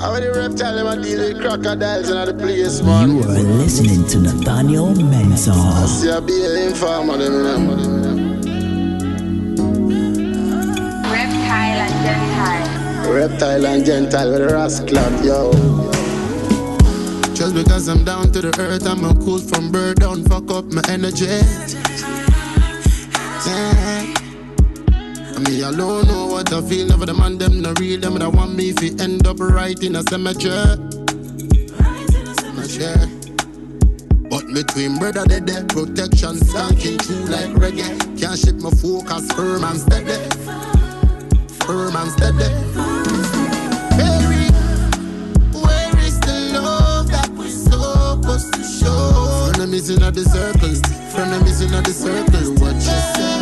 How 0.00 0.14
many 0.14 0.28
reptile 0.28 0.74
them 0.76 0.86
a 0.86 1.02
deal 1.02 1.18
with 1.18 1.40
crocodiles 1.42 2.08
in 2.08 2.24
the 2.24 2.34
place, 2.34 2.80
man? 2.80 3.16
You 3.16 3.22
are 3.24 3.42
listening 3.58 4.06
to 4.08 4.18
Nathaniel 4.20 4.90
I 4.90 4.94
Mensah. 4.94 5.86
see 5.86 6.08
a 6.08 6.20
BL 6.20 6.56
informer 6.68 7.18
them, 7.18 7.42
them. 7.42 8.40
Reptile 11.12 11.80
and 11.80 12.04
gentile. 12.06 13.12
Reptile 13.12 13.66
and 13.66 13.84
gentile 13.84 14.30
with 14.32 14.40
a 14.50 14.54
rascal, 14.54 15.24
yo. 15.24 15.99
Just 17.40 17.54
because 17.54 17.88
I'm 17.88 18.04
down 18.04 18.30
to 18.32 18.42
the 18.42 18.54
earth, 18.60 18.86
I'm 18.86 19.02
a 19.02 19.14
cool 19.14 19.38
from 19.38 19.72
birth, 19.72 19.96
don't 19.96 20.28
fuck 20.28 20.50
up 20.50 20.66
my 20.66 20.82
energy. 20.90 21.24
Yeah. 23.46 24.04
Me 25.40 25.62
alone 25.62 26.06
know 26.06 26.26
what 26.26 26.52
I 26.52 26.60
feel, 26.60 26.86
never 26.88 27.06
the 27.06 27.14
man 27.14 27.38
them 27.38 27.62
no 27.62 27.72
real, 27.80 27.98
them 27.98 28.18
that 28.18 28.30
want 28.30 28.56
me 28.56 28.74
if 28.76 29.00
end 29.00 29.26
up 29.26 29.40
right 29.40 29.82
in 29.82 29.96
a 29.96 30.02
cemetery. 30.02 30.76
But 34.28 34.44
between 34.52 34.98
brother 34.98 35.24
dead, 35.24 35.46
dead 35.46 35.70
protection 35.70 36.36
stalking 36.44 36.98
through 36.98 37.24
like 37.24 37.56
reggae. 37.56 38.20
Can't 38.20 38.38
ship 38.38 38.56
my 38.56 38.68
focus 38.68 39.32
firm 39.32 39.64
and 39.64 39.80
steady. 39.80 40.28
Firm 41.64 41.96
and 41.96 42.10
steady. 42.12 43.09
Show? 48.64 49.50
Frenemies 49.52 49.90
in 49.90 50.00
the 50.00 50.24
circles, 50.24 50.80
frenemies 51.12 51.62
in 51.62 51.72
the 51.82 51.92
circles. 51.92 52.50
What 52.60 52.74
you 52.74 52.98
say? 53.14 53.40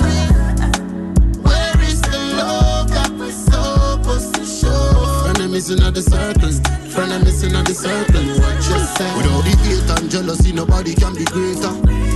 Where 1.42 1.80
is 1.82 2.00
the 2.02 2.18
love 2.36 2.90
that 2.90 3.10
we're 3.18 3.30
supposed 3.30 4.34
to 4.34 4.44
show? 4.44 4.92
Frenemies 5.26 5.70
in 5.70 5.92
the 5.92 6.02
circles, 6.02 6.60
frenemies 6.94 7.44
in 7.44 7.52
the 7.64 7.74
circles. 7.74 8.40
What 8.40 8.56
you 8.66 8.78
say? 8.96 9.16
Without 9.16 9.44
the 9.44 9.54
hate 9.62 10.00
and 10.00 10.10
jealousy, 10.10 10.52
nobody 10.52 10.94
can 10.94 11.14
be 11.14 11.24
greater. 11.24 12.08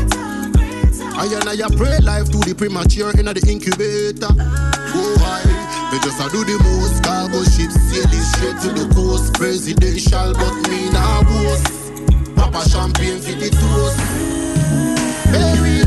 I 1.15 1.27
and 1.27 1.49
I 1.49 1.77
pray 1.77 1.99
life 2.01 2.31
to 2.33 2.39
the 2.39 2.55
premature 2.55 3.13
in 3.19 3.27
the 3.27 3.47
incubator. 3.47 4.33
Oh, 4.35 5.17
I 5.23 5.93
Me 5.93 5.99
just 6.01 6.19
a 6.19 6.29
do 6.33 6.43
the 6.43 6.59
most 6.65 7.05
cargo 7.05 7.45
ship 7.45 7.71
sailing 7.71 8.27
straight 8.33 8.59
to 8.63 8.73
the 8.73 8.95
coast. 8.95 9.35
Presidential, 9.35 10.33
but 10.33 10.55
me 10.71 10.91
nah 10.91 11.23
boast. 12.53 12.71
Papa 12.71 12.71
champagne 12.71 13.21
for 13.21 13.33
the 13.33 13.51
toast. 13.51 13.99
Baby, 15.33 15.85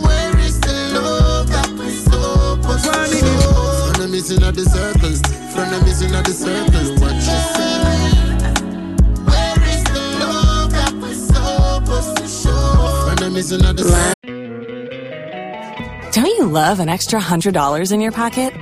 where 0.00 0.38
is 0.38 0.60
the 0.60 0.74
love 0.94 1.48
that 1.48 1.70
we 1.78 1.90
supposed 1.90 2.84
to 2.84 2.90
show? 3.16 3.92
Frenemies 3.92 4.30
in 4.30 4.40
the 4.54 4.64
circles, 4.64 5.20
frenemies 5.52 6.02
in 6.04 6.12
the 6.12 6.32
circles. 6.32 6.90
What 7.00 7.14
you 7.14 7.38
say? 7.54 7.74
Where 9.24 9.60
is 9.68 9.82
the 9.84 10.00
love 10.20 10.70
that 10.72 10.92
we 10.94 11.12
supposed 11.14 12.16
to 12.16 12.26
show? 12.28 12.62
Frenemies 13.08 13.52
in 13.52 13.60
the 13.76 13.82
circles. 13.82 14.14
Don't 16.14 16.26
you 16.26 16.46
love 16.46 16.80
an 16.80 16.88
extra 16.88 17.20
$100 17.20 17.92
in 17.92 18.00
your 18.00 18.12
pocket? 18.12 18.54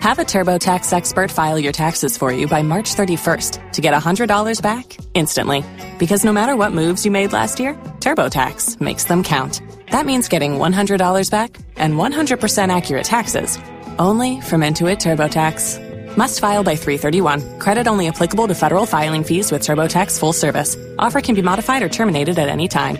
Have 0.00 0.18
a 0.18 0.24
TurboTax 0.24 0.92
expert 0.92 1.30
file 1.30 1.58
your 1.58 1.72
taxes 1.72 2.18
for 2.18 2.32
you 2.32 2.48
by 2.48 2.62
March 2.62 2.94
31st 2.94 3.72
to 3.72 3.80
get 3.80 3.94
$100 3.94 4.60
back 4.60 4.96
instantly. 5.14 5.64
Because 6.02 6.24
no 6.24 6.32
matter 6.32 6.56
what 6.56 6.72
moves 6.72 7.04
you 7.04 7.12
made 7.12 7.32
last 7.32 7.60
year, 7.60 7.74
TurboTax 8.00 8.80
makes 8.80 9.04
them 9.04 9.22
count. 9.22 9.60
That 9.92 10.04
means 10.04 10.26
getting 10.26 10.54
$100 10.54 11.30
back 11.30 11.56
and 11.76 11.94
100% 11.94 12.74
accurate 12.74 13.04
taxes 13.04 13.56
only 14.00 14.40
from 14.40 14.62
Intuit 14.62 14.98
TurboTax. 14.98 16.16
Must 16.16 16.40
file 16.40 16.64
by 16.64 16.74
331. 16.74 17.60
Credit 17.60 17.86
only 17.86 18.08
applicable 18.08 18.48
to 18.48 18.54
federal 18.56 18.84
filing 18.84 19.22
fees 19.22 19.52
with 19.52 19.62
TurboTax 19.62 20.18
full 20.18 20.32
service. 20.32 20.76
Offer 20.98 21.20
can 21.20 21.36
be 21.36 21.42
modified 21.42 21.84
or 21.84 21.88
terminated 21.88 22.36
at 22.36 22.48
any 22.48 22.66
time. 22.66 22.98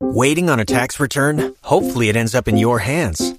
Waiting 0.00 0.50
on 0.50 0.58
a 0.58 0.64
tax 0.64 0.98
return? 0.98 1.54
Hopefully, 1.62 2.08
it 2.08 2.16
ends 2.16 2.34
up 2.34 2.48
in 2.48 2.56
your 2.56 2.80
hands. 2.80 3.38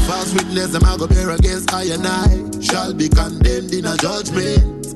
Any 0.31 0.39
false 0.39 0.43
witness, 0.43 0.71
them 0.71 0.83
I 0.85 0.97
go 0.97 1.07
bear 1.07 1.29
against 1.31 1.73
I 1.73 1.83
and 1.83 2.05
I 2.05 2.61
shall 2.61 2.93
be 2.93 3.09
condemned 3.09 3.73
in 3.73 3.85
a 3.85 3.97
judgment. 3.97 4.87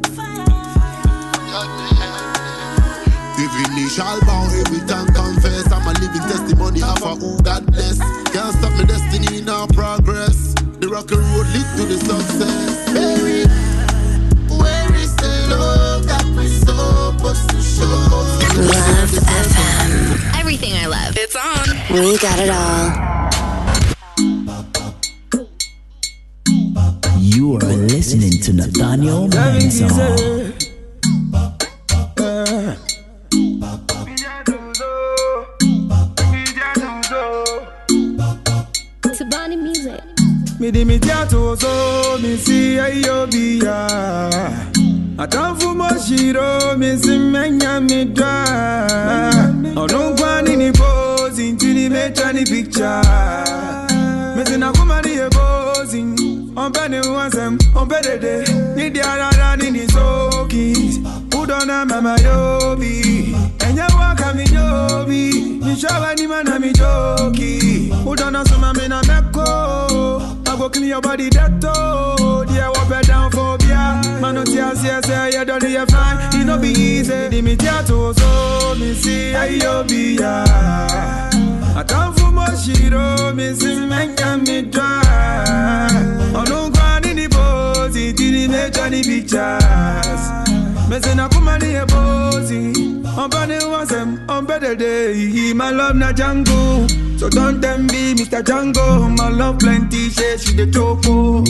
Every 3.38 3.76
knee 3.76 3.89
shall 3.89 4.19
bow, 4.21 4.48
every 4.54 4.80
tongue 4.88 5.12
confess. 5.13 5.71
I'm 5.71 5.88
a 5.88 5.93
living 6.00 6.21
testimony 6.30 6.82
of 6.82 7.02
a 7.02 7.15
who 7.15 7.41
God 7.41 7.65
bless. 7.67 8.00
Can't 8.32 8.56
stop 8.56 8.71
my 8.74 8.84
destiny 8.86 9.39
in 9.39 9.50
our 9.50 9.67
progress. 9.67 10.54
The 10.80 10.88
rock 10.88 11.12
and 11.12 11.21
road 11.21 11.48
lead 11.48 11.67
to 11.78 11.86
the 11.86 11.98
success. 11.98 12.93
Mary, 12.93 13.45
where 14.58 14.95
is 14.95 15.15
the 15.17 15.48
love 15.50 16.08
that 16.08 16.26
we 16.38 16.48
supposed 16.48 17.50
to 17.50 17.62
show? 17.62 17.84
Love 17.84 19.10
FM. 19.10 20.39
Everything 20.39 20.74
I 20.74 20.86
love. 20.86 21.17
It's 21.17 21.36
on. 21.36 21.67
We 21.93 22.17
got 22.19 22.39
it 22.39 22.50
all. 22.50 23.44
You 27.27 27.55
are 27.57 27.59
listening 27.89 28.39
to 28.41 28.53
Nathaniel 28.53 29.27
Mensah. 29.27 30.53
Tabani 39.17 39.55
music. 39.57 40.01
Mi 40.59 40.71
di 40.71 40.85
mi 40.85 40.97
tiato 40.99 41.55
so 41.59 42.17
mi 42.21 42.38
si 42.38 42.77
ayo 42.79 43.27
biya 43.27 43.88
Atamfu 45.17 45.75
mo 45.75 45.88
shiro 45.99 46.75
mi 46.77 46.97
si 46.97 47.17
menya 47.17 47.79
mi 47.81 48.05
dwa 48.05 48.45
Odun 49.75 50.15
kwani 50.17 50.55
ni 50.57 50.71
pose 50.71 51.51
Ntini 51.51 51.89
mecha 51.89 52.31
ni 52.33 52.43
picture 52.45 53.01
Mi 54.35 54.45
si 54.45 54.57
na 54.57 54.71
kuma 54.71 55.01
ni 55.01 55.11
e 55.13 55.27
pose 55.29 56.03
Ompe 56.56 56.88
ni 56.89 57.00
wansem, 57.00 57.58
ompe 57.76 57.96
dede 58.02 58.44
Ni 58.76 58.89
di 58.89 59.00
arara 59.02 59.56
ni 59.58 59.72
ni 59.72 59.88
soki 59.88 61.02
Udona 61.41 61.86
mama 61.86 62.15
yobi. 62.22 63.36
Enye 63.60 63.82
waka 64.00 64.34
mi 64.34 64.44
yobi 64.54 65.60
Nishawa 65.65 66.15
ni 66.15 66.28
mana 66.28 66.60
mi 66.60 66.72
joki 66.74 67.91
Udona 68.06 68.46
suma 68.48 68.74
mi 68.74 68.88
na 68.88 69.02
meko. 69.02 70.22
I 70.48 70.58
go 70.58 70.70
clean 70.70 70.88
your 70.88 71.02
body 71.02 71.30
that 71.30 71.60
toe 71.62 72.14
Man, 74.25 74.33
no 74.35 74.43
tears, 74.43 74.83
yes, 74.83 75.05
say, 75.05 75.38
you 75.38 75.45
don't 75.45 75.61
need 75.61 75.88
fine 75.91 76.17
It 76.33 76.45
no 76.45 76.57
be 76.57 76.69
easy. 76.69 77.29
Di 77.29 77.43
mi 77.43 77.55
tiato 77.55 78.11
so 78.17 78.73
Mi 78.79 78.95
si 78.95 79.33
ayo 79.35 79.83
biya 79.83 80.43
Atamfu 81.77 82.33
mo 82.33 82.45
shiro 82.57 83.31
Mi 83.35 83.53
si 83.53 83.75
menya 83.85 84.35
mi 84.41 84.63
dwa 84.63 85.01
Onu 86.33 86.71
kwani 86.73 87.13
ni 87.13 87.27
bozi 87.27 88.13
Tini 88.13 88.47
mecha 88.47 88.89
ni 88.89 89.03
pictures. 89.03 90.21
Mese 90.89 91.13
na 91.15 91.29
kuma 91.29 91.59
ni 91.59 91.75
e 91.75 91.85
bozi 91.85 92.73
Ompa 93.17 93.45
ni 93.47 93.57
wasem 93.65 94.17
Ompe 94.27 94.59
de 94.59 95.53
My 95.53 95.69
love 95.69 95.95
na 95.97 96.11
jungle 96.11 96.88
So 97.19 97.29
don't 97.29 97.63
envy 97.63 98.15
Mr. 98.15 98.41
Django. 98.41 99.15
My 99.17 99.29
love 99.29 99.59
plenty 99.59 100.09
Say 100.09 100.38
she 100.38 100.53
the 100.53 100.65
choco 100.71 101.43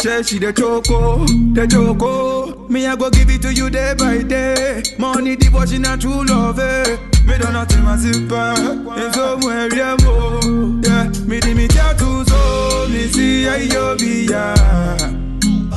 She 0.00 0.38
the 0.38 0.52
choco 0.52 1.24
The 1.54 1.66
choco. 1.66 2.68
Me 2.68 2.86
I 2.86 2.94
go 2.96 3.10
give 3.10 3.30
it 3.30 3.42
to 3.42 3.52
you 3.52 3.68
day 3.70 3.94
by 3.98 4.22
day. 4.22 4.82
Money 4.98 5.36
devotion 5.36 5.84
and 5.86 6.00
true 6.00 6.24
love 6.24 6.58
eh. 6.58 6.96
Me 7.26 7.36
don't 7.38 7.52
nothing 7.52 7.82
my 7.84 7.96
zipper 7.96 8.54
In 8.96 9.12
somewhere 9.12 9.68
yeah 9.74 9.96
mo 10.04 10.40
Yeah. 10.82 11.10
Me 11.26 11.40
di 11.40 11.54
mi 11.54 11.66
tattoo 11.68 12.24
so. 12.26 12.86
Me 12.90 13.06
see 13.08 13.44
ayo 13.46 13.96
biya 13.98 14.54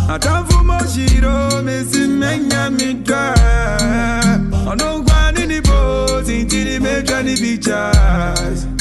Atamfu 0.09 0.63
mo 0.65 0.77
shiro 0.85 1.61
Me 1.63 1.83
si 1.83 2.07
menya 2.07 2.69
mi 2.71 2.93
dwa 3.03 3.33
Ono 4.71 5.01
gwani 5.03 5.47
ni 5.47 5.61
bozi 5.61 6.43
Ntini 6.43 6.79
mecha 6.79 7.23
ni 7.23 7.35
pictures 7.35 8.65
Me 8.65 8.65
si 8.65 8.67
na 8.67 8.80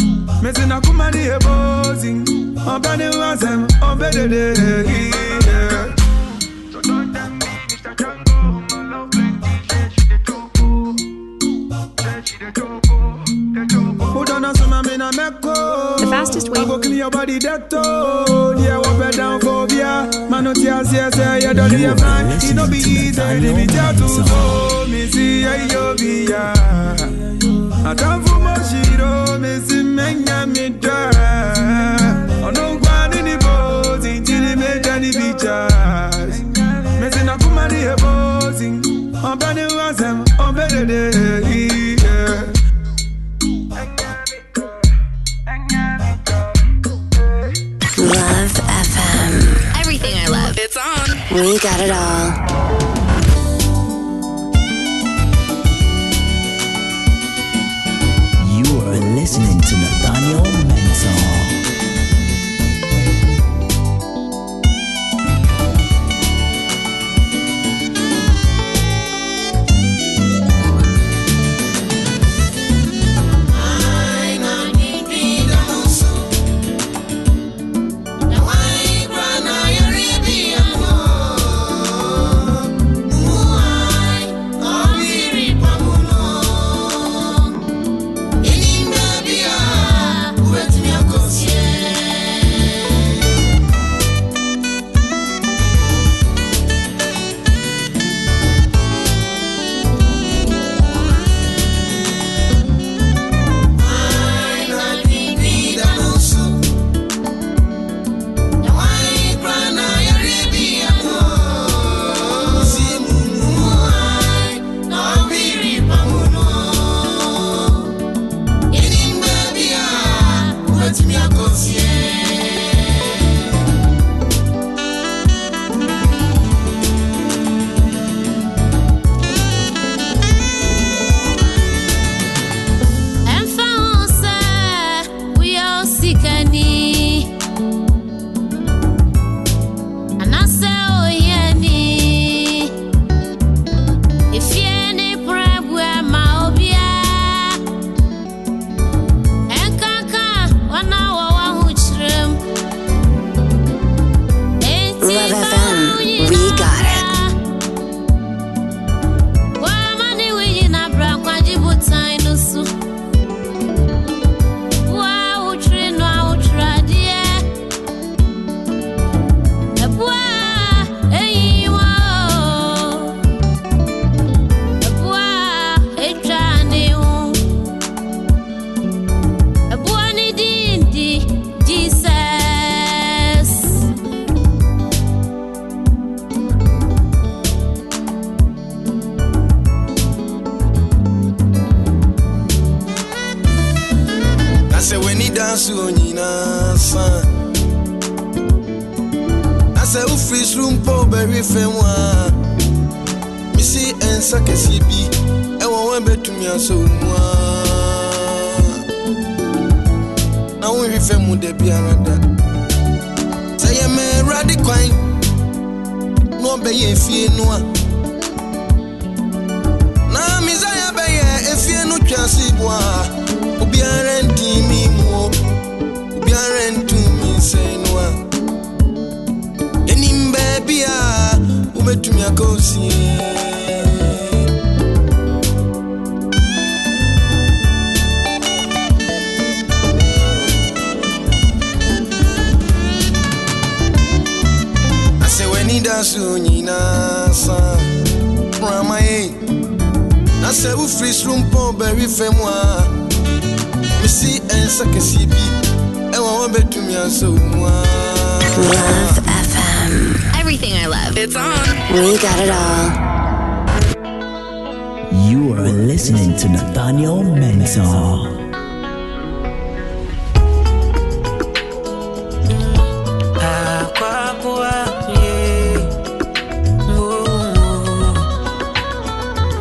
kuma 0.82 1.10
ni 1.10 1.26
e 1.26 1.38
bozi 1.38 2.10
Ompe 2.66 2.96
ni 2.96 3.08
wasem 3.18 3.66
Ompe 3.82 4.10
de 4.12 4.28
de 4.28 4.54
yeah. 5.46 5.90
The 15.12 16.06
fastest 16.08 16.48
way. 16.50 16.64
Go 16.64 16.78
clean 16.78 16.96
your 16.96 17.10
body 17.10 17.38
that 17.40 17.70
toe. 17.70 18.54
Yeah, 18.58 18.78
up 18.78 19.00
and 19.00 19.16
down 19.16 19.40
phobia. 19.40 20.08
Man, 20.30 20.44
no 20.44 20.54
tears, 20.54 20.92
yes, 20.92 21.16
yeah, 21.16 21.36
you 21.36 21.54
don't 21.54 21.70
need 21.70 21.84
a 21.84 21.96
fine. 21.96 22.26
It 22.30 22.54
no 22.54 22.68
be 22.68 22.78
easy. 22.78 23.20
Leave 23.20 23.56
me 23.56 23.66
tattoo, 23.66 24.08
so 24.08 24.86
me 24.88 25.06
see 25.08 25.42
ya, 25.42 25.54
yo, 25.66 25.94
be 25.96 26.26
ya. 26.26 27.69
I 27.82 27.94
don't 27.94 28.22
for 28.28 28.38
my 28.38 28.54
shiro, 28.62 29.38
me 29.38 29.58
see 29.60 29.82
menya 29.82 30.46
me 30.46 30.68
dry. 30.68 31.10
I 32.46 32.50
don't 32.52 32.80
want 32.82 33.14
any 33.16 33.36
bones, 33.38 34.04
until 34.04 34.40
they 34.44 34.54
make 34.54 34.86
any 34.86 35.12
pictures. 35.12 36.42
Me 37.00 37.10
see 37.10 37.24
na 37.24 37.36
kuma 37.38 37.68
ni 37.68 37.84
bossing. 38.02 39.00
I'm 39.22 39.38
better 39.38 39.68
than 39.68 40.24
I'm 40.38 40.54
better 40.54 40.84
than 40.84 41.44
yeah. 41.44 42.46
Love 47.98 48.56
FM. 48.84 49.80
Everything 49.80 50.14
I 50.16 50.26
love. 50.28 50.56
It's 50.58 50.76
on. 50.76 51.08
We 51.34 51.58
got 51.58 51.80
it 51.80 51.90
all. 51.90 52.49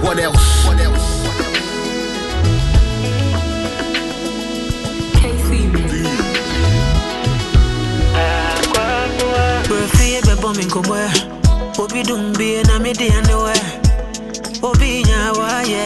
What 0.10 0.18
else? 0.18 0.66
What 0.66 0.80
else? 0.82 1.06
Brofie 9.68 10.20
bɛbɔ 10.26 10.50
me. 10.58 10.64
Nkɔmmɔ 10.66 11.00
obi 11.78 12.02
dum 12.02 12.34
bie 12.34 12.64
na 12.64 12.80
mede 12.80 13.08
ane 13.18 13.36
wɛ 13.44 13.56
obi 14.64 15.04
nya 15.06 15.32
wayɛ 15.38 15.86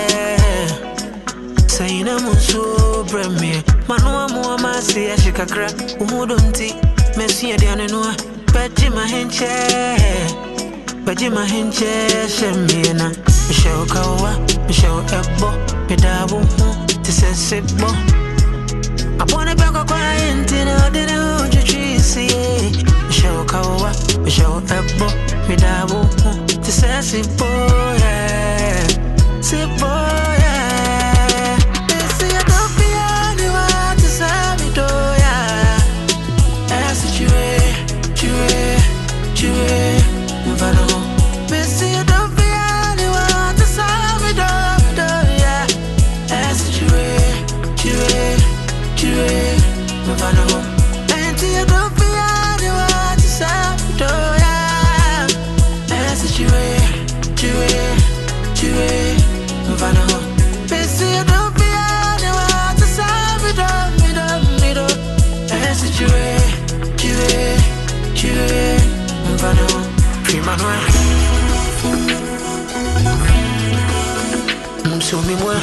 sɛyina 1.67 2.13
mu 2.23 2.31
nsuo 2.31 3.03
brɛ 3.11 3.27
meɛ 3.41 3.59
manoa 3.89 4.31
moa 4.31 4.55
ma 4.63 4.71
ase 4.79 5.11
ahye 5.11 5.31
kakra 5.35 5.67
wo 5.99 6.05
ho 6.07 6.25
dɔ 6.25 6.37
nti 6.47 6.69
masua 7.17 7.55
aduane 7.55 7.91
no 7.91 7.99
a 8.03 8.13
bɛgye 13.47 13.71
mahenkyɛ 13.73 13.73
bɛgye 13.73 13.73
mahenkyɛ 13.73 13.73
hyɛ 13.73 13.73
meɛ 13.73 13.73
na 13.73 13.73
mehyɛ 13.73 13.77
wo 13.77 13.83
kawowa 13.93 14.31
mehyɛ 14.67 14.89
wo 14.93 15.01
ɛbɔ 15.19 15.49
medaa 15.89 16.23
wo 16.31 16.37
ho 16.57 16.67
te 17.03 17.11
sɛ 17.11 17.29
sebɔ 17.47 17.89
abɔne 19.21 19.53
bɛkɔkɔa 19.59 19.99
yɛ 20.19 20.27
nti 20.39 20.57
na 20.65 20.73
ɔde 20.85 21.01
ne 21.09 21.15
ho 21.23 21.31
twitwi 21.51 21.99
sie 21.99 22.27
mehyɛ 23.09 23.29
wo 23.35 23.43
kawowa 23.51 23.89
mehyɛ 24.23 24.45
wo 24.51 24.59
ɛbɔ 24.77 25.07
medaa 25.47 25.83
wo 25.89 25.99
ho 26.21 26.31
te 26.63 26.71
sɛ 26.71 26.87
Manuel 70.45 70.79
Moun 74.85 75.01
soumi 75.01 75.35
mwen 75.35 75.59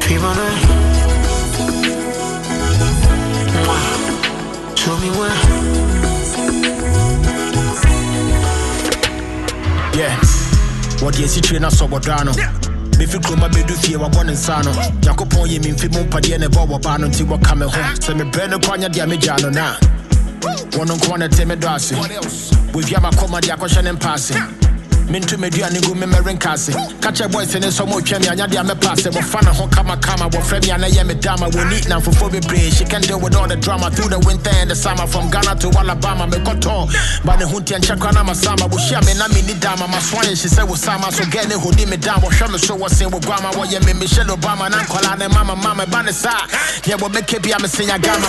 Fi 0.00 0.14
Manuel 0.18 0.58
Mwen 3.66 3.82
Soumi 4.74 5.10
mwen 5.10 5.32
Yeah. 9.98 10.16
Wadi 11.02 11.22
esi 11.22 11.40
tre 11.40 11.58
na 11.58 11.70
sobodano 11.70 12.32
Yeah. 12.36 12.50
Mefi 12.98 13.18
kuroma 13.18 13.48
bɛdu 13.48 13.74
fie 13.82 13.96
wabɔ 13.96 14.24
ne 14.26 14.32
nsa 14.32 14.62
no? 14.64 14.72
Nyankopɔn 15.02 15.46
yɛ 15.48 15.58
memfi 15.62 15.88
mu 15.92 16.00
mpadeɛ 16.04 16.38
ne 16.40 16.46
bɔ 16.46 16.66
wɔ 16.68 16.82
baa 16.82 16.96
no 16.98 17.06
nti 17.06 17.24
wɔka 17.24 17.56
me 17.56 17.64
ho 17.66 17.80
sɛ 18.00 18.14
mebrɛ 18.18 18.50
no 18.50 18.58
kwa 18.58 18.76
nyɛ 18.76 18.88
deɛ 18.88 19.06
megyaa 19.06 19.40
no 19.42 19.50
na 19.50 19.76
a 20.78 20.80
wɔno 20.80 20.94
nko 20.96 21.16
ne 21.18 21.28
te 21.28 21.44
me 21.44 21.54
dɔ 21.56 21.68
ase 21.74 21.94
wɔdua 22.72 23.00
makɔma 23.00 23.40
de 23.40 24.67
akɔhyɛ 25.08 25.16
ne 25.16 25.16
mpa 25.16 25.16
ase 25.16 25.16
mento 25.28 25.36
m'aduane 25.38 25.80
gu 25.80 25.94
me 25.94 26.06
mɛrenka 26.06 26.52
ase 26.52 26.72
ka 27.00 27.10
kyɛ 27.10 27.30
boys 27.30 27.54
ne 27.54 27.68
sɛ 27.68 27.86
mɔtwa 27.86 28.20
me 28.20 28.28
anya 28.28 28.46
deɛ 28.46 28.64
mɛpa 28.64 28.92
ase 28.92 29.08
wɔfa 29.10 29.42
ne 29.42 29.50
ho 29.50 29.66
kamakama 29.68 30.30
wɔfrɛ 30.30 30.62
me 30.64 30.70
ana 30.70 30.88
yɛ 30.88 31.06
me 31.06 31.14
dama 31.14 31.48
wɔni 31.48 31.80
namfofo 31.86 32.30
bebree 32.30 32.70
she 32.70 32.84
can 32.84 33.00
deal 33.02 33.18
with 33.20 33.34
all 33.34 33.46
the 33.46 33.56
drama 33.56 33.90
through 33.90 34.08
the 34.08 34.18
winter 34.20 34.50
and 34.60 34.70
the 34.70 34.74
summer. 34.76 35.06
From 35.06 35.30
ghana 35.30 35.54
to 35.56 35.68
alabama 35.78 36.26
mekɔtɔ 36.26 37.24
ba 37.24 37.36
ne 37.36 37.44
ho 37.44 37.60
ntiɛ 37.60 37.78
nkyɛ 37.80 37.98
kora 38.00 38.12
na 38.12 38.24
masama 38.24 38.68
wɔhyia 38.68 39.04
me 39.06 39.14
na 39.14 39.28
menni 39.28 39.58
dama 39.60 39.86
masoa 39.86 40.22
yɛ 40.24 40.34
hye 40.36 40.48
sɛ 40.48 40.68
wo 40.68 40.74
sama. 40.74 41.10
So 41.12 41.24
gɛ 41.24 41.48
ne 41.48 41.54
hodi 41.54 41.86
me 41.88 41.96
dam 41.96 42.20
wɔhwɛ 42.20 42.52
me 42.52 42.58
so 42.58 42.76
wɔse 42.76 43.10
wo 43.10 43.18
guama 43.20 43.50
wɔyɛ 43.52 43.84
me 43.86 43.92
michelle 43.94 44.26
obama 44.36 44.68
na 44.70 44.78
nkɔla 44.82 45.18
ne 45.18 45.28
mama 45.28 45.56
mama 45.56 45.86
ba 45.86 46.02
ne 46.02 46.12
saa 46.12 46.46
yɛ 46.82 46.96
wɔbɛkɛ 46.98 47.42
bia 47.42 47.56
mesenya 47.56 47.98
gama 48.00 48.28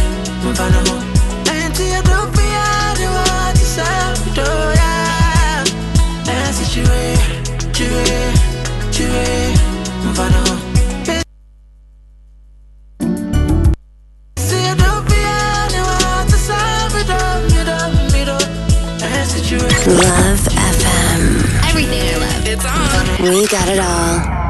Love 19.91 20.39
FM. 20.47 21.67
Everything 21.67 22.01
I 22.01 22.15
love. 22.15 22.47
It's 22.47 22.63
on. 22.63 23.29
We 23.29 23.45
got 23.47 23.67
it 23.67 23.79
all. 23.79 24.40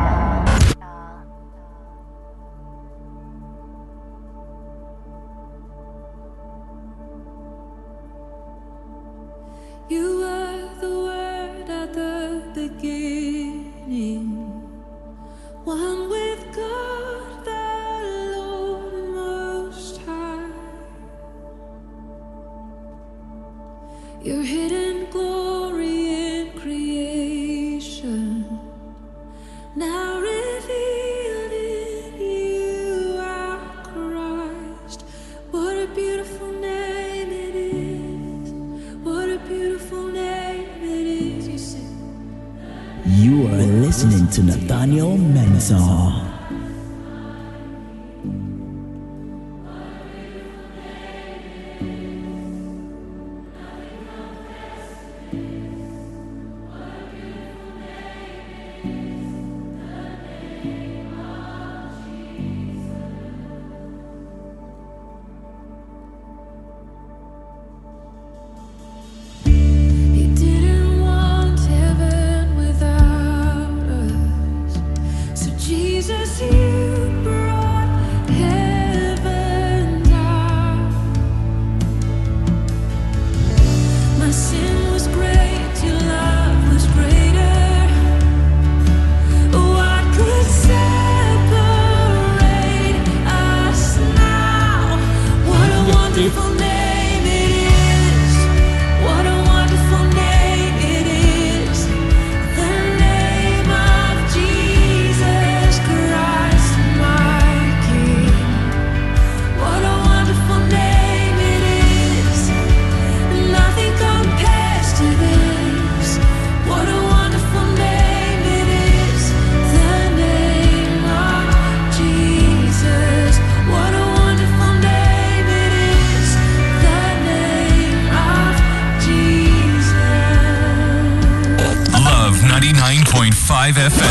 FM. 133.76 134.11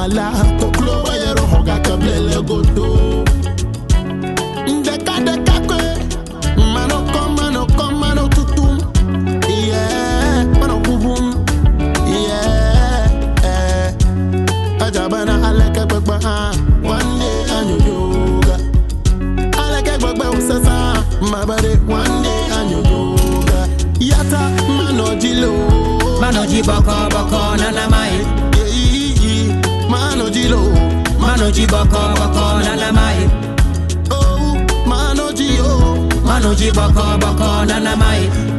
Mala, 0.00 0.32
koklo 0.60 1.02
wayero 1.04 1.42
hoga 1.46 1.78
kablele 1.78 2.40
godo. 2.42 3.24
Ndeka 4.66 5.20
deka 5.20 5.60
kwe, 5.68 5.82
mano 6.74 7.04
kom, 7.12 7.98
mano 8.00 8.28
tutum. 8.28 8.78
Yeah, 9.48 10.46
mano 10.58 10.78
bubum. 10.80 11.44
Yeah, 12.06 13.10
eh. 13.44 13.94
Ajabana 14.80 15.48
aleke 15.48 15.84
gbegbe 15.86 16.14
ah, 16.24 16.52
one 16.82 17.18
day 17.18 17.44
anyo 17.56 17.76
yoga. 17.86 18.56
Aleke 19.62 19.98
gbegbe 19.98 20.28
usesa, 20.38 21.04
mabade 21.30 21.76
one 21.88 22.22
day 22.22 22.44
anyo 22.58 22.78
yoga. 22.90 23.68
Yata 24.00 24.50
mano 24.68 25.14
jilo, 25.16 25.52
Mano 26.20 26.46
ji 26.46 26.62
manoji 31.40 31.66
boko 31.66 32.00
boko 32.16 32.60
nalamai. 32.64 33.18
Oh, 34.10 34.56
manoji 34.86 35.58
oh 35.60 36.06
Manoji 36.26 36.70
boko 36.70 37.16
boko 37.18 37.64
nalamai. 37.64 38.49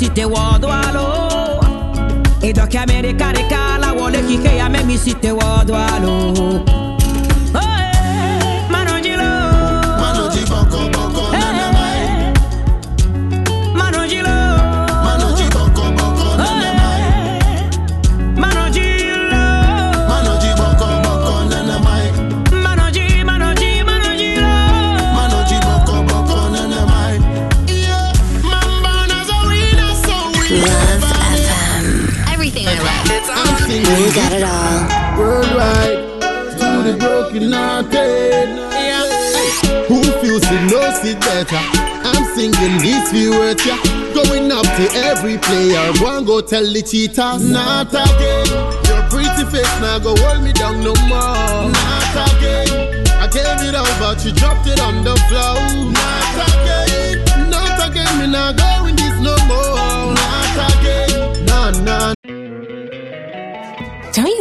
misite 0.00 0.24
wado 0.24 0.72
alo 0.72 1.60
Edo 2.42 2.66
ke 2.66 2.78
Amerika 2.78 3.32
reka 3.32 3.76
la 3.78 3.92
wole 3.92 4.22
kike 4.22 4.56
ya 4.56 4.68
me 4.70 4.82
misite 4.84 5.30
wado 5.32 5.76
alo 5.76 6.79
I'm 33.90 33.96
on. 33.96 34.02
singing 34.02 34.06
We 34.06 34.14
got 34.14 34.32
it 34.32 34.44
all. 34.44 35.18
worldwide 35.18 35.98
to 36.58 36.68
the 36.86 36.96
broken 36.98 37.52
hearted. 37.52 38.48
Who 39.88 40.02
feels 40.20 40.44
it 40.44 40.62
knows 40.70 41.04
it 41.04 41.18
better? 41.20 41.58
I'm 42.06 42.24
singing 42.36 42.78
these 42.78 43.10
few 43.10 43.32
words, 43.32 43.66
yeah. 43.66 43.76
Going 44.14 44.52
up 44.52 44.62
to 44.62 44.86
every 44.94 45.38
player, 45.38 45.92
go 45.98 46.16
and 46.18 46.26
go 46.26 46.40
tell 46.40 46.62
the 46.62 46.82
cheaters, 46.82 47.42
not 47.50 47.90
again. 47.90 48.46
Your 48.86 49.02
pretty 49.10 49.44
face 49.50 49.80
now 49.80 49.98
go 49.98 50.14
hold 50.16 50.44
me 50.44 50.52
down 50.52 50.78
no 50.84 50.94
more. 51.10 51.70
Not 51.74 52.14
again. 52.30 53.06
I 53.18 53.26
gave 53.26 53.58
it 53.66 53.74
all, 53.74 53.94
but 53.98 54.24
you 54.24 54.32
dropped 54.32 54.68
it 54.68 54.80
on 54.80 55.02
the 55.02 55.16
floor. 55.26 55.58
Not 55.90 56.34
again. 56.46 57.50
Not 57.50 57.90
again. 57.90 58.18
Me 58.20 58.26
not 58.30 58.56
going 58.56 58.69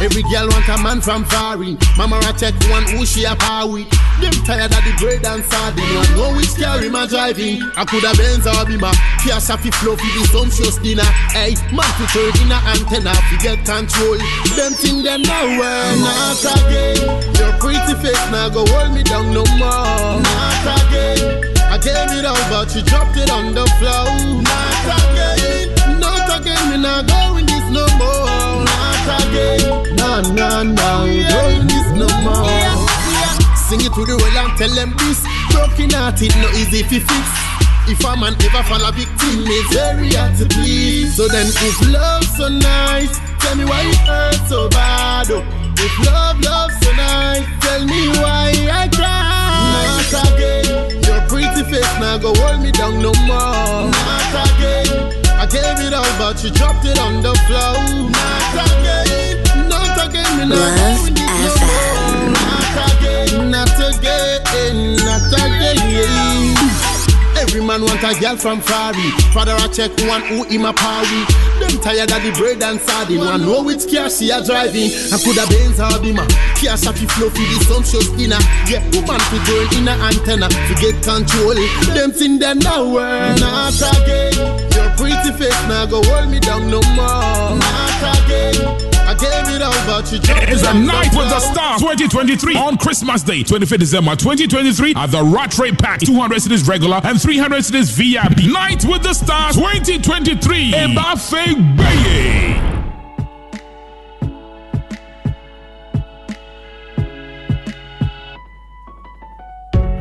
Every 0.00 0.22
girl 0.30 0.46
want 0.46 0.68
a 0.68 0.78
man 0.78 1.00
from 1.00 1.24
foreign. 1.24 1.76
Mama 1.96 2.22
I 2.22 2.30
check 2.32 2.54
one 2.70 2.86
who 2.86 3.04
she 3.04 3.24
a 3.24 3.34
power 3.34 3.66
with. 3.66 3.90
Them 4.22 4.30
tired 4.46 4.70
of 4.70 4.82
the 4.86 4.94
bread 4.98 5.26
and 5.26 5.42
sardine. 5.42 5.82
One 5.90 6.12
know 6.14 6.30
which 6.38 6.54
carry 6.54 6.88
my 6.88 7.06
driving. 7.06 7.62
I 7.74 7.84
could 7.84 8.06
have 8.06 8.16
Benz 8.16 8.46
or 8.46 8.62
Bima. 8.62 8.94
Kia 9.22 9.42
safi 9.42 9.74
flow 9.74 9.98
for 9.98 10.10
the 10.14 10.22
sumptuous 10.30 10.78
dinner. 10.78 11.06
Hey, 11.34 11.58
man 11.74 11.90
to 11.98 12.04
turn 12.14 12.30
in 12.38 12.54
a 12.54 12.58
antenna 12.70 13.10
to 13.10 13.34
get 13.42 13.58
control. 13.66 14.18
Them 14.54 14.72
thing 14.78 15.02
them 15.02 15.22
now 15.22 15.58
well. 15.58 15.90
Not 15.98 16.46
again. 16.46 17.02
Your 17.34 17.52
pretty 17.58 17.94
face 17.98 18.26
now 18.30 18.48
go 18.50 18.62
hold 18.70 18.94
me 18.94 19.02
down 19.02 19.34
no 19.34 19.42
more. 19.58 20.22
Not 20.22 20.66
again. 20.78 21.42
I 21.70 21.76
gave 21.76 22.14
it 22.16 22.24
all, 22.24 22.38
but 22.48 22.70
you 22.74 22.82
dropped 22.82 23.16
it 23.18 23.30
on 23.30 23.50
the 23.52 23.66
floor. 23.82 24.06
Not 24.46 24.86
again. 24.94 25.98
Not 25.98 26.40
again. 26.40 26.70
Me 26.70 26.78
not 26.78 27.06
going 27.06 27.46
this 27.46 27.66
no 27.74 27.82
more. 27.98 28.62
Not 28.62 29.26
again. 29.26 29.87
No, 30.18 30.32
no, 30.34 30.62
no. 30.64 32.08
More. 32.26 32.50
Sing 33.54 33.78
it 33.86 33.94
to 33.94 34.02
the 34.02 34.18
world 34.18 34.34
and 34.34 34.50
tell 34.58 34.74
them 34.74 34.90
this. 34.98 35.22
Broken 35.54 35.94
heart, 35.94 36.18
it 36.18 36.34
no 36.42 36.50
easy 36.58 36.82
to 36.82 36.98
fix. 36.98 37.26
If 37.86 38.02
a 38.02 38.18
man 38.18 38.34
ever 38.42 38.62
fall 38.66 38.82
a 38.82 38.90
victim, 38.90 39.46
it's 39.46 39.70
very 39.70 40.10
hard 40.18 40.34
to 40.42 40.46
please. 40.50 41.14
So 41.14 41.28
then, 41.28 41.46
if 41.46 41.78
love 41.94 42.24
so 42.34 42.48
nice, 42.48 43.14
tell 43.38 43.54
me 43.54 43.64
why 43.64 43.86
it 43.86 44.02
hurt 44.02 44.42
so 44.50 44.68
bad. 44.68 45.30
Oh. 45.30 45.46
If 45.78 45.94
love, 46.02 46.40
love 46.42 46.72
so 46.82 46.90
nice, 46.98 47.46
tell 47.62 47.86
me 47.86 48.10
why 48.18 48.50
I 48.74 48.90
cry. 48.90 50.10
Not 50.10 50.34
again. 50.34 50.98
Your 51.06 51.22
pretty 51.30 51.62
face 51.70 51.94
now 52.02 52.18
go 52.18 52.34
hold 52.34 52.58
me 52.60 52.72
down 52.72 52.98
no 52.98 53.14
more. 53.30 53.86
Not 53.86 54.34
again. 54.50 55.14
I 55.38 55.46
gave 55.46 55.78
it 55.86 55.94
all, 55.94 56.10
but 56.18 56.42
you 56.42 56.50
dropped 56.50 56.84
it 56.84 56.98
on 56.98 57.22
the 57.22 57.30
floor. 57.46 57.78
Not 58.10 58.66
again. 58.66 59.07
Love. 60.46 61.10
Not 63.50 63.74
again. 63.90 64.96
Not 64.96 65.32
again. 65.32 65.78
Every 67.38 67.60
man 67.64 67.82
want 67.82 68.02
a 68.02 68.14
girl 68.20 68.36
from 68.36 68.60
Fari. 68.60 69.10
Father 69.32 69.52
I 69.52 69.68
check 69.68 69.90
one 70.06 70.22
who 70.22 70.44
him 70.44 70.64
a 70.64 70.72
party. 70.72 71.22
Them 71.58 71.80
tired 71.82 72.10
of 72.10 72.22
the 72.22 72.30
bread 72.36 72.62
and 72.62 72.80
sardine. 72.80 73.18
One 73.18 73.42
know 73.42 73.62
which 73.62 73.90
car 73.90 74.10
she 74.10 74.30
a 74.30 74.44
driving. 74.44 74.90
I 75.10 75.18
coulda 75.22 75.46
Benz 75.48 75.80
or 75.80 75.98
Bima. 75.98 76.26
Kia 76.54 76.76
shafi 76.76 77.10
flow 77.10 77.30
for 77.30 77.38
the 77.38 77.58
sumptuous 77.66 78.08
dinner. 78.14 78.38
Yeah, 78.66 78.82
woman 78.94 79.18
to 79.18 79.38
turn 79.42 79.66
in 79.74 79.88
a 79.88 79.94
antenna 80.06 80.48
to 80.48 80.74
get 80.78 81.02
control. 81.02 81.54
Them 81.94 82.12
thing 82.12 82.38
them 82.38 82.58
now 82.58 82.84
work. 82.92 83.40
Not 83.40 83.74
again. 83.74 84.34
Your 84.74 84.90
pretty 84.98 85.32
face 85.38 85.62
now 85.66 85.86
go 85.86 86.02
hold 86.04 86.30
me 86.30 86.38
down 86.40 86.70
no 86.70 86.80
more. 86.94 87.58
Not 87.58 88.22
again. 88.22 88.87
I 89.18 89.42
gave 89.42 89.54
it 89.56 89.62
all, 89.62 89.72
but 89.86 90.12
you 90.12 90.18
dropped 90.20 90.48
It's 90.48 90.62
it 90.62 90.68
a 90.70 90.74
night 90.78 91.10
with 91.14 91.28
the 91.28 91.40
floor. 91.40 91.52
stars 91.54 91.80
2023 91.80 92.56
on 92.56 92.76
Christmas 92.76 93.22
Day, 93.22 93.42
25th 93.42 93.78
December 93.78 94.14
2023 94.16 94.94
at 94.94 95.06
the 95.10 95.22
Rattray 95.22 95.72
Park. 95.72 96.00
200 96.00 96.40
cities 96.40 96.68
regular 96.68 97.00
and 97.04 97.20
300 97.20 97.64
cities 97.64 97.90
VIP. 97.90 98.46
Night 98.52 98.84
with 98.84 99.02
the 99.02 99.12
stars 99.14 99.56
2023. 99.56 100.72
Ebafe 100.72 101.76
Baye. 101.76 102.64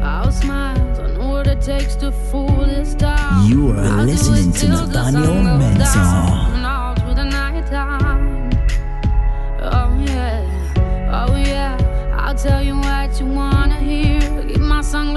I'll 0.02 0.32
smile, 0.32 0.78
I 1.02 1.12
know 1.18 1.30
what 1.30 1.48
it 1.48 1.62
takes 1.62 1.96
to 1.98 2.12
fool 2.12 2.66
this 2.66 2.96
town. 2.96 3.48
You 3.48 3.70
are 3.72 4.04
listening 4.06 4.52
to 4.54 4.60
till 4.60 4.88
Nathaniel 4.88 5.26
sun 5.26 5.60
Mensah. 5.60 6.77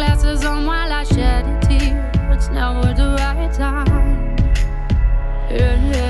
Sunglasses 0.01 0.45
on 0.47 0.65
while 0.65 0.93
I 0.93 1.05
shed 1.05 1.45
a 1.45 1.61
tear. 1.67 2.11
It's 2.33 2.49
never 2.49 2.95
the 2.95 3.17
right 3.19 3.53
time. 3.53 4.37
Yeah, 5.51 5.91
yeah. 5.93 6.10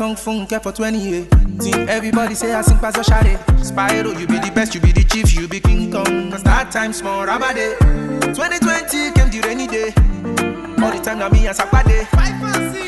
Song, 0.00 0.16
phone 0.16 0.46
care 0.46 0.60
for 0.60 0.72
20 0.72 0.98
years. 0.98 1.26
Everybody 1.86 2.34
say 2.34 2.54
I 2.54 2.62
sing 2.62 2.78
past 2.78 2.96
a 2.96 3.04
shade. 3.04 3.38
Spyro, 3.60 4.18
you 4.18 4.26
be 4.26 4.38
the 4.38 4.50
best, 4.54 4.74
you 4.74 4.80
be 4.80 4.92
the 4.92 5.04
chief, 5.04 5.34
you 5.34 5.46
be 5.46 5.60
King 5.60 5.92
Kong. 5.92 6.30
Cause 6.30 6.42
that 6.44 6.70
time 6.72 6.94
small, 6.94 7.26
rubber 7.26 7.52
day. 7.52 7.76
2020 8.32 9.12
came 9.12 9.30
the 9.30 9.40
rainy 9.44 9.66
day. 9.66 9.92
All 10.82 10.90
the 10.90 11.04
time 11.04 11.18
now 11.18 11.28
me 11.28 11.46
and 11.46 11.54
Sakpade. 11.54 12.06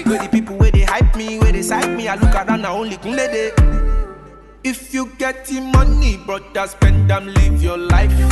Where 0.07 0.23
the 0.23 0.29
people 0.31 0.57
where 0.57 0.71
they 0.71 0.85
hype 0.85 1.15
me, 1.15 1.39
where 1.39 1.53
they 1.53 1.61
psych 1.61 1.91
me, 1.91 2.09
I 2.09 2.15
look 2.15 2.35
around 2.35 2.63
now 2.63 2.79
only 2.79 2.97
Kunle 2.97 3.29
day. 3.31 3.53
If 4.65 4.95
you 4.95 5.13
get 5.19 5.45
the 5.45 5.61
money, 5.61 6.17
brother, 6.17 6.67
spend 6.67 7.11
them, 7.11 7.27
live 7.27 7.63
your 7.63 7.77
life. 7.77 8.32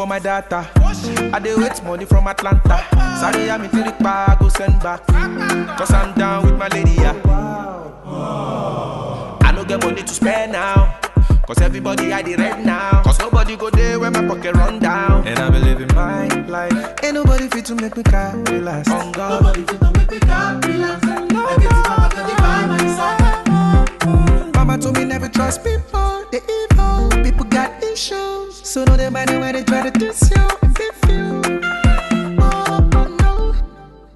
For 0.00 0.06
my 0.06 0.18
data. 0.18 0.66
I 1.30 1.38
dey 1.40 1.54
wait 1.56 1.84
money 1.84 2.06
from 2.06 2.26
Atlanta. 2.26 2.78
Sorry, 3.20 3.50
I'm 3.50 3.64
in 3.64 4.06
I 4.06 4.34
go 4.40 4.48
send 4.48 4.80
back. 4.80 5.06
Cause 5.76 5.92
I'm 5.92 6.14
down 6.14 6.46
with 6.46 6.56
my 6.56 6.68
lady, 6.68 6.92
yeah. 6.92 7.14
I 9.42 9.52
no 9.54 9.62
get 9.62 9.84
money 9.84 10.02
to 10.02 10.08
spend 10.08 10.52
now. 10.52 10.98
Cause 11.46 11.60
everybody 11.60 12.12
I 12.14 12.22
the 12.22 12.34
rent 12.36 12.64
now. 12.64 13.02
Cause 13.02 13.18
nobody 13.18 13.56
go 13.56 13.68
there 13.68 14.00
when 14.00 14.14
my 14.14 14.26
pocket 14.26 14.54
run 14.56 14.78
down. 14.78 15.26
And 15.28 15.38
I 15.38 15.50
be 15.50 15.58
living 15.58 15.94
my 15.94 16.28
life. 16.46 17.04
Ain't 17.04 17.14
nobody 17.14 17.48
fit 17.48 17.66
to 17.66 17.74
make 17.74 17.94
me 17.94 18.02
cry, 18.02 18.32
relax. 18.48 18.88
On 18.88 19.08
oh, 19.08 19.12
God. 19.12 19.42
Nobody 19.42 19.64
fit 19.66 19.80
to 19.80 19.90
make 19.98 20.10
me 20.12 20.18
cry, 20.20 20.60
relax. 20.64 21.06
I 21.06 21.56
get 21.60 21.72
my 21.72 22.40
by 22.40 22.66
my 22.72 22.78
side. 22.96 24.54
Mama 24.54 24.78
told 24.78 24.96
me 24.96 25.04
never 25.04 25.28
trust 25.28 25.62
people, 25.62 26.24
they 26.32 26.40
evil. 26.48 27.10
People 27.22 27.44
got 27.46 27.82
issues, 27.82 28.39
so 28.70 28.84
no 28.84 28.96
they 28.96 29.10
mind 29.10 29.30
when 29.30 29.52
they 29.52 29.64
try 29.64 29.90
to 29.90 29.98
diss 29.98 30.30
you 30.30 30.48
and 30.62 30.74
beef 30.78 31.00
you. 31.08 31.42
Oh, 32.38 32.88
oh, 32.94 33.16
no. 33.18 33.54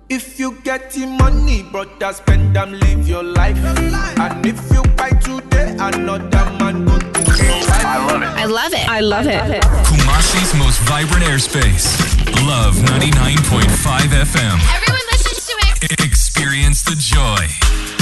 If 0.08 0.38
you 0.38 0.60
get 0.62 0.92
the 0.92 1.06
money, 1.06 1.64
brother, 1.64 2.12
spend 2.12 2.54
them, 2.54 2.78
live 2.78 3.08
your 3.08 3.24
life. 3.24 3.58
And 3.58 4.46
if 4.46 4.60
you 4.70 4.84
buy 4.94 5.10
today, 5.10 5.74
another 5.80 6.46
man 6.60 6.84
go 6.84 6.96
take 6.98 7.26
your 7.26 7.66
wife. 7.66 7.84
I 7.84 8.46
love 8.46 8.72
it. 8.72 8.88
I 8.88 9.00
love 9.00 9.26
it. 9.26 9.34
I 9.34 9.40
love 9.40 9.50
it. 9.50 9.62
Kumasi's 9.90 10.54
most 10.54 10.78
vibrant 10.82 11.24
airspace. 11.24 11.98
Love 12.46 12.76
99.5 12.76 14.06
FM. 14.06 14.58
Everyone 14.70 15.02
listens 15.10 15.46
to 15.48 15.54
it. 15.82 16.00
Experience 16.00 16.84
the 16.84 16.94
joy. 16.94 17.93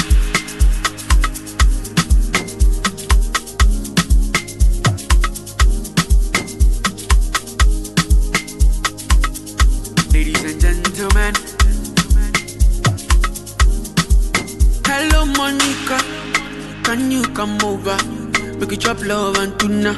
Gentlemen. 10.95 11.35
Hello, 14.85 15.25
Monica. 15.25 15.99
Can 16.85 17.11
you 17.11 17.23
come 17.33 17.57
over? 17.65 17.97
We 18.59 18.67
could 18.67 18.81
chop 18.81 19.03
love 19.03 19.39
and 19.39 19.59
tuna. 19.59 19.97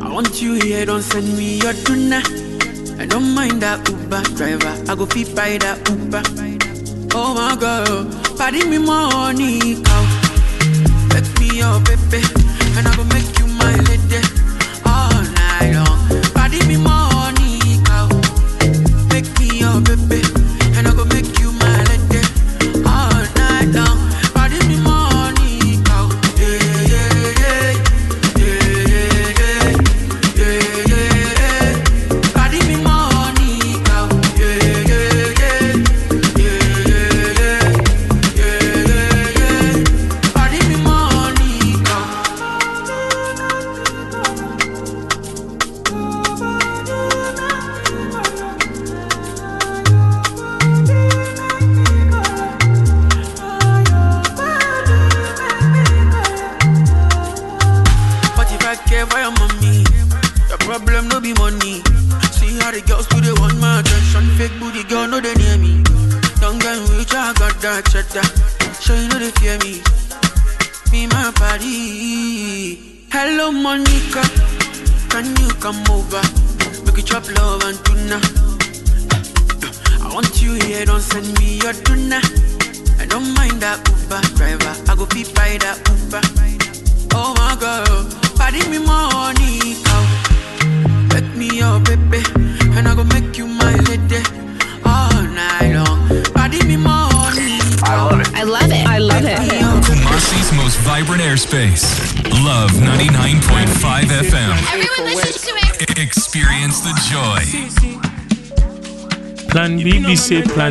I 0.00 0.12
want 0.12 0.40
you 0.40 0.54
here, 0.54 0.86
don't 0.86 1.02
send 1.02 1.36
me 1.36 1.58
your 1.58 1.72
tuna. 1.72 2.22
I 3.00 3.06
don't 3.06 3.34
mind 3.34 3.62
that 3.62 3.88
Uber 3.88 4.22
driver. 4.36 4.74
I 4.88 4.94
go 4.94 5.04
fit 5.06 5.34
by 5.34 5.58
that 5.58 5.88
Uber. 5.88 6.22
Oh 7.14 7.34
my 7.34 7.56
God, 7.58 8.38
party 8.38 8.64
me 8.68 8.78
money, 8.78 9.57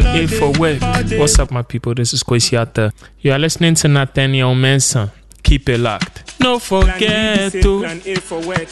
Plan 0.01 0.23
A 0.23 0.27
for 0.27 0.51
work. 0.59 0.81
What's 1.19 1.39
up, 1.39 1.49
my 1.51 1.61
people? 1.63 1.95
This 1.95 2.13
is 2.13 2.23
Kwesi 2.23 2.57
Arthur. 2.57 2.91
You 3.19 3.31
are 3.31 3.39
listening 3.39 3.75
to 3.75 3.87
Nathaniel 3.87 4.53
Mensah. 4.53 5.11
Keep 5.43 5.69
it 5.69 5.79
locked. 5.79 6.39
No 6.39 6.59
forget 6.59 7.51
to. 7.53 7.81
Work. 7.81 8.69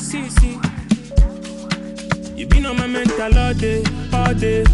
See, 0.00 0.28
see. 0.28 0.58
You 2.36 2.46
been 2.46 2.66
on 2.66 2.76
my 2.76 2.86
mental 2.86 3.38
all 3.38 3.54
day, 3.54 3.82
all 4.12 4.34
day, 4.34 4.64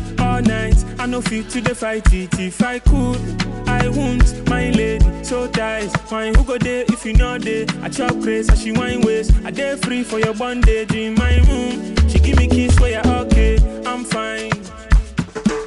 night. 0.43 0.84
I 0.99 1.07
no 1.07 1.20
feel 1.20 1.45
to 1.45 1.61
the 1.61 1.74
fight 1.74 2.12
it. 2.12 2.38
If 2.38 2.62
I 2.62 2.78
could, 2.78 3.20
I 3.68 3.88
won't. 3.88 4.49
My 4.49 4.70
lady, 4.70 5.24
so 5.24 5.47
tight. 5.47 5.91
Wine 6.11 6.34
who 6.34 6.45
go 6.45 6.59
there 6.59 6.84
if 6.88 7.05
you 7.05 7.12
know 7.14 7.38
there. 7.38 7.66
I 7.82 7.88
chop 7.88 8.20
craze, 8.20 8.49
and 8.49 8.59
she 8.59 8.72
wine 8.72 9.01
waist. 9.03 9.32
I 9.45 9.51
day 9.51 9.76
free 9.76 10.03
for 10.03 10.18
your 10.18 10.34
bondage 10.34 10.95
in 10.95 11.14
my 11.14 11.36
room. 11.49 11.97
She 12.09 12.18
give 12.18 12.36
me 12.36 12.49
kiss 12.49 12.78
where 12.80 12.93
you're 12.93 13.14
okay. 13.22 13.59
I'm 13.86 14.05
fine. 14.05 14.51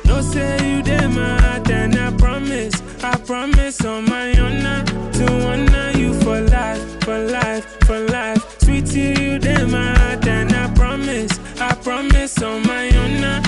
No 0.05 0.21
say 0.21 0.57
you 0.69 0.83
there, 0.83 1.09
my 1.09 1.41
heart, 1.41 1.69
and 1.71 1.95
I 1.95 2.11
promise, 2.17 2.75
I 3.03 3.15
promise 3.17 3.83
on 3.83 4.05
my 4.05 4.37
honor 4.39 4.83
to 4.85 5.47
honor 5.47 5.91
you 5.97 6.13
for 6.21 6.39
life, 6.41 7.03
for 7.03 7.17
life, 7.17 7.65
for 7.85 7.99
life. 7.99 8.59
Sweetie, 8.61 9.15
you 9.21 9.39
there, 9.39 9.65
my 9.67 9.97
heart, 9.97 10.27
and 10.27 10.51
I 10.53 10.71
promise, 10.75 11.31
I 11.59 11.73
promise 11.75 12.41
on 12.41 12.61
my 12.67 12.89
honor 12.97 13.41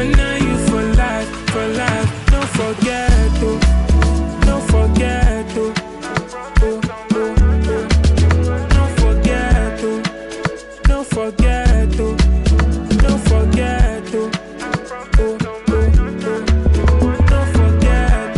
you 0.00 0.56
for 0.68 0.82
life, 0.94 1.28
for 1.50 1.66
life. 1.68 2.26
Don't 2.30 2.48
forget, 2.48 3.10
oh, 3.42 3.58
don't 4.46 4.62
forget, 4.70 5.46
oh. 5.56 5.72
Don't 8.74 8.98
forget, 9.00 9.84
oh, 9.84 10.02
don't 10.84 11.08
forget, 11.08 12.00
oh. 12.00 12.16
Don't 12.98 13.20
forget, 13.20 14.14
oh. 14.14 14.30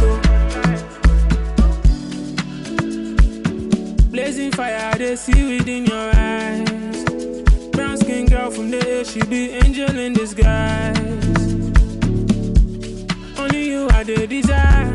oh. 0.03 0.21
Blazing 4.11 4.53
fire, 4.53 4.95
they 4.99 5.17
see 5.17 5.57
within 5.59 5.87
your 5.87 6.11
eyes. 6.15 7.05
Brown 7.73 7.97
skin 7.99 8.27
girl 8.27 8.51
from 8.51 8.71
the 8.71 9.01
A, 9.01 9.05
she 9.05 9.21
be 9.23 9.51
angel 9.51 9.97
in 9.99 10.13
disguise. 10.13 11.44
The 14.05 14.27
desire. 14.27 14.93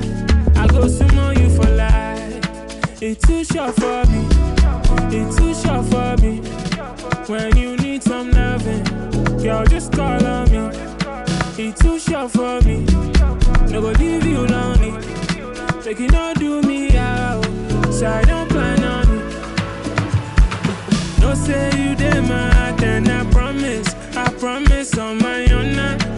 I 0.55 0.67
go 0.67 0.85
sumo 0.85 1.35
you 1.35 1.49
for 1.49 1.67
life. 1.71 3.01
It's 3.01 3.25
too 3.25 3.43
short 3.43 3.73
for 3.75 4.05
me. 4.05 4.27
It's 5.09 5.35
too 5.35 5.55
short 5.55 5.85
for 5.87 6.15
me. 6.21 6.37
When 7.25 7.57
you 7.57 7.75
need 7.77 8.03
some 8.03 8.29
loving, 8.29 8.83
girl, 9.41 9.65
just 9.65 9.93
call 9.93 10.23
on 10.23 10.51
me. 10.51 10.69
It's 11.57 11.81
too 11.81 11.97
short 11.97 12.29
for 12.29 12.61
me. 12.61 12.85
No 13.71 13.81
go 13.81 13.91
leave 13.97 14.27
you 14.27 14.45
lonely. 14.45 14.91
Make 15.83 15.99
you 15.99 16.09
not 16.09 16.37
do 16.37 16.61
me 16.61 16.95
out. 16.95 17.43
So 17.91 18.05
I 18.05 18.21
don't 18.25 18.47
plan 18.47 18.83
on 18.83 19.09
it. 19.09 19.25
No 21.19 21.33
say 21.33 21.71
you 21.81 21.95
did 21.95 22.21
my 22.25 22.53
heart, 22.53 22.83
and 22.83 23.09
I 23.09 23.23
promise, 23.31 23.87
I 24.15 24.29
promise 24.33 24.95
on 24.99 25.17
my 25.17 25.39
to 25.47 26.08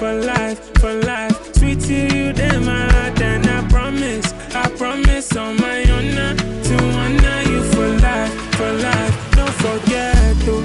for 0.00 0.14
life, 0.14 0.58
for 0.78 0.94
life. 1.02 1.54
Sweetie, 1.56 2.08
you 2.16 2.32
did 2.32 2.62
my 2.62 2.90
heart, 2.90 3.20
and 3.20 3.46
I 3.46 3.68
promise, 3.68 4.32
I 4.54 4.66
promise 4.70 5.36
on 5.36 5.58
my 5.58 5.84
honor 5.92 6.34
to 6.68 6.76
honor 7.00 7.42
you 7.50 7.62
for 7.72 7.88
life, 8.06 8.32
for 8.56 8.72
life. 8.88 9.14
Don't 9.36 9.56
forget, 9.66 10.36
oh, 10.48 10.64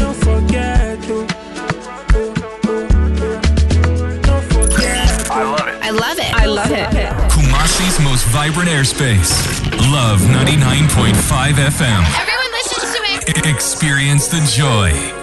don't 0.00 0.16
forget, 0.16 0.98
oh. 1.10 1.26
oh, 1.58 2.34
oh, 2.64 2.72
oh. 2.72 3.40
Don't 4.22 4.44
forget. 4.54 5.30
I 5.30 5.42
love 5.42 5.68
it. 5.68 5.84
I 5.84 5.90
love 5.90 6.18
it. 6.18 6.34
I 6.34 6.46
love 6.46 6.70
it. 6.72 7.30
Kumasi's 7.30 8.00
most 8.00 8.24
vibrant 8.28 8.70
airspace. 8.70 9.30
Love 9.92 10.20
99.5 10.20 11.52
FM. 11.76 12.00
Everyone 12.16 12.52
listens 12.56 12.94
to 12.94 13.00
it. 13.12 13.46
Experience 13.46 14.28
the 14.28 14.40
joy. 14.56 15.17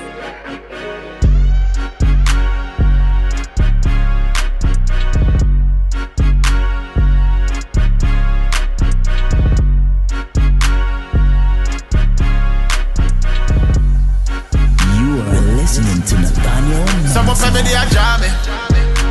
Me. 18.20 18.30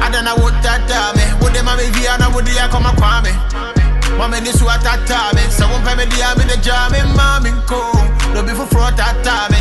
I 0.04 0.10
don't 0.12 0.24
know 0.24 0.36
what 0.36 0.54
that 0.62 0.84
me. 1.16 1.24
Would 1.40 1.54
them 1.54 1.66
me 1.76 1.88
via 1.96 2.18
na 2.18 2.28
would 2.34 2.48
ya 2.48 2.68
come 2.68 2.86
a 2.86 2.92
kwame. 2.92 3.32
Mama 4.18 4.40
ni 4.40 4.52
su 4.52 4.64
atata 4.66 5.32
me. 5.34 5.42
Someone 5.50 5.82
pay 5.82 5.96
me 5.96 6.04
the 6.04 6.20
ame 6.20 6.44
the 6.46 6.56
jame 6.60 7.00
mami 7.16 7.50
ko. 7.66 7.80
No 8.34 8.42
be 8.42 8.52
for 8.52 8.66
fraud 8.66 8.96
tata 8.96 9.48
me. 9.52 9.60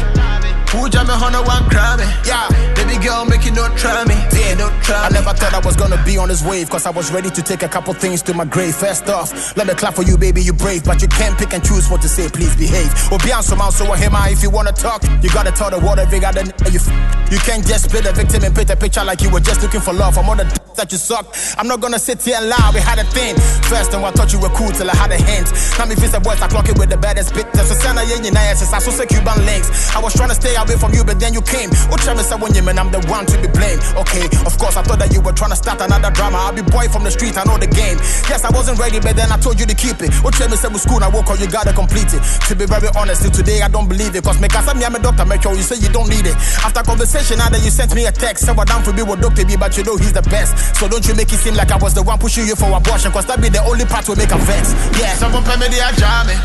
Who 0.73 0.89
jam 0.89 1.05
me 1.07 1.13
hono 1.13 1.45
one 1.45 1.69
crime 1.69 1.99
eh? 1.99 2.09
Yeah, 2.25 2.49
baby 2.73 2.97
girl 3.03 3.25
make 3.25 3.45
it 3.45 3.53
no 3.53 3.67
try 3.77 4.03
me. 4.05 4.15
Yeah, 4.33 4.55
no 4.55 4.69
try 4.81 5.05
I 5.05 5.09
never 5.09 5.33
thought 5.33 5.53
I 5.53 5.59
was 5.59 5.75
gonna 5.75 6.01
be 6.03 6.17
on 6.17 6.29
this 6.29 6.43
wave, 6.43 6.69
cause 6.69 6.85
I 6.85 6.89
was 6.89 7.11
ready 7.11 7.29
to 7.29 7.41
take 7.43 7.61
a 7.63 7.69
couple 7.69 7.93
things 7.93 8.21
to 8.23 8.33
my 8.33 8.45
grave. 8.45 8.75
First 8.75 9.07
off, 9.07 9.55
let 9.55 9.67
me 9.67 9.73
clap 9.75 9.93
for 9.93 10.01
you, 10.03 10.17
baby, 10.17 10.41
you 10.41 10.51
brave, 10.53 10.83
but 10.83 11.01
you 11.01 11.07
can't 11.07 11.37
pick 11.37 11.53
and 11.53 11.63
choose 11.63 11.89
what 11.89 12.01
to 12.01 12.09
say, 12.09 12.27
please 12.27 12.55
behave. 12.55 12.91
Or 13.11 13.19
be 13.19 13.31
on 13.31 13.43
some 13.43 13.61
out, 13.61 13.73
so 13.73 13.85
him 13.93 14.13
if 14.33 14.41
you 14.41 14.49
wanna 14.49 14.71
talk, 14.71 15.03
you 15.21 15.29
gotta 15.29 15.51
tell 15.51 15.69
the 15.69 15.79
world 15.79 15.99
every 15.99 16.19
gotta 16.19 16.41
you 16.71 16.79
f- 16.79 17.31
You 17.31 17.37
can't 17.39 17.65
just 17.65 17.89
play 17.89 18.01
the 18.01 18.11
victim 18.11 18.43
and 18.43 18.55
paint 18.55 18.69
a 18.71 18.75
picture 18.75 19.03
like 19.03 19.21
you 19.21 19.29
were 19.29 19.39
just 19.41 19.61
looking 19.61 19.81
for 19.81 19.93
love. 19.93 20.17
I'm 20.17 20.27
on 20.29 20.37
the 20.37 20.45
d- 20.45 20.55
that 20.75 20.91
you 20.91 20.97
suck. 20.97 21.35
I'm 21.57 21.67
not 21.67 21.81
gonna 21.81 21.99
sit 21.99 22.21
here 22.21 22.37
and 22.37 22.49
lie, 22.49 22.71
we 22.73 22.79
had 22.79 22.99
a 22.99 23.07
thing. 23.11 23.35
First, 23.69 23.91
time 23.91 24.03
I 24.03 24.11
thought 24.11 24.33
you 24.33 24.39
were 24.39 24.53
cool 24.53 24.71
till 24.71 24.89
I 24.89 24.95
had 24.95 25.11
a 25.11 25.17
hint. 25.17 25.51
Now 25.77 25.85
me 25.85 25.95
face 25.95 26.11
the 26.11 26.19
boys, 26.19 26.41
I 26.41 26.47
clock 26.47 26.69
it 26.69 26.77
with 26.77 26.89
the 26.89 26.97
baddest 26.97 27.33
bit. 27.33 27.51
There's 27.53 27.71
a 27.71 27.75
sign 27.75 27.97
of 27.97 28.07
yin 28.09 28.35
I 28.35 28.53
so 28.53 28.91
say 28.91 29.05
Cuban 29.05 29.45
links. 29.45 29.95
I 29.95 29.99
was 30.01 30.13
trying 30.13 30.29
to 30.29 30.35
stay 30.35 30.55
away 30.55 30.77
from 30.77 30.93
you, 30.93 31.03
but 31.03 31.19
then 31.19 31.33
you 31.33 31.41
came. 31.41 31.69
Travis, 32.03 32.31
I 32.31 32.35
when 32.35 32.53
you 32.53 32.63
man, 32.63 32.77
I'm 32.77 32.91
the 32.91 32.99
one 33.07 33.25
to 33.31 33.39
be 33.39 33.47
blamed. 33.47 33.79
Okay, 33.95 34.27
of 34.43 34.59
course, 34.59 34.75
I 34.75 34.83
thought 34.83 34.99
that 34.99 35.13
you 35.15 35.21
were 35.21 35.31
trying 35.31 35.55
to 35.55 35.55
start 35.55 35.79
another 35.79 36.11
drama. 36.11 36.35
I'll 36.35 36.51
be 36.51 36.61
boy 36.61 36.91
from 36.91 37.07
the 37.07 37.11
street, 37.11 37.39
I 37.39 37.47
know 37.47 37.55
the 37.55 37.71
game. 37.71 37.95
Yes, 38.27 38.43
I 38.43 38.51
wasn't 38.51 38.75
ready, 38.77 38.99
but 38.99 39.15
then 39.15 39.31
I 39.31 39.37
told 39.39 39.59
you 39.59 39.65
to 39.65 39.75
keep 39.75 40.03
it. 40.03 40.11
Oh, 40.19 40.31
Travis 40.31 40.59
said 40.59 40.75
school, 40.75 40.99
I 40.99 41.07
woke 41.07 41.31
up, 41.31 41.39
you 41.39 41.47
gotta 41.47 41.71
complete 41.71 42.11
it. 42.11 42.21
To 42.51 42.55
be 42.59 42.67
very 42.67 42.91
honest, 42.95 43.23
till 43.23 43.31
today 43.31 43.61
I 43.63 43.69
don't 43.71 43.87
believe 43.87 44.15
it. 44.15 44.23
Cause 44.23 44.39
me, 44.41 44.51
cause 44.51 44.67
I'm 44.67 44.83
a 44.83 44.99
doctor, 44.99 45.25
make 45.25 45.41
sure 45.41 45.55
you 45.55 45.63
say 45.63 45.79
you 45.79 45.87
don't 45.89 46.09
need 46.09 46.27
it. 46.27 46.35
After 46.59 46.83
conversation, 46.83 47.39
that 47.39 47.63
you 47.63 47.71
sent 47.71 47.95
me 47.95 48.05
a 48.05 48.11
text, 48.11 48.45
say 48.45 48.53
what 48.53 48.67
down 48.67 48.83
for 48.83 48.91
me 48.91 49.03
with 49.03 49.21
Dr. 49.21 49.45
B, 49.45 49.55
but 49.55 49.77
you 49.77 49.83
know 49.83 49.95
he's 49.95 50.13
the 50.13 50.21
best. 50.27 50.51
So 50.75 50.87
don't 50.87 51.05
you 51.07 51.15
make 51.15 51.31
it 51.31 51.39
seem 51.39 51.55
like 51.55 51.71
I 51.71 51.77
was 51.77 51.93
the 51.93 52.03
one 52.03 52.19
pushing 52.19 52.47
you 52.47 52.55
for 52.55 52.71
abortion, 52.71 53.11
cause 53.11 53.25
that 53.27 53.41
be 53.41 53.49
the 53.49 53.63
only 53.63 53.85
part 53.85 54.07
will 54.07 54.15
make 54.15 54.31
a 54.31 54.39
vex. 54.39 54.73
Yeah. 54.99 55.13
Someone 55.15 55.43
pay 55.43 55.57
me 55.57 55.67
the 55.67 55.79
ajame. 55.83 56.35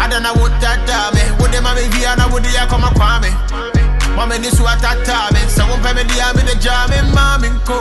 I 0.00 0.08
don't 0.08 0.22
know 0.22 0.34
what 0.34 0.52
that 0.60 0.82
me. 1.14 1.22
Would 1.40 1.52
them 1.52 1.64
me 1.64 1.86
via 1.94 2.16
na 2.16 2.26
would 2.32 2.44
ya 2.50 2.66
come 2.66 2.84
a 2.84 2.90
kwame. 2.92 3.30
Mama 4.16 4.38
ni 4.38 4.50
su 4.50 4.64
atata 4.64 5.32
me. 5.32 5.40
Someone 5.48 5.80
pay 5.82 5.94
me 5.94 6.02
the 6.02 6.16
ame 6.20 6.42
the 6.44 6.54
jame 6.58 6.98
mami 7.14 7.50
ko. 7.64 7.78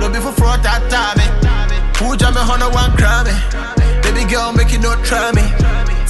No 0.00 0.10
be 0.10 0.18
for 0.18 0.32
fraud 0.32 0.62
tata 0.62 1.16
me. 1.18 1.26
Who 2.02 2.16
jam 2.16 2.34
me 2.34 2.40
hono 2.40 2.72
one 2.74 2.90
crime 2.96 3.30
Baby 4.02 4.28
girl 4.30 4.52
make 4.52 4.72
it 4.72 4.80
no 4.80 4.94
try 5.04 5.30
me. 5.32 5.44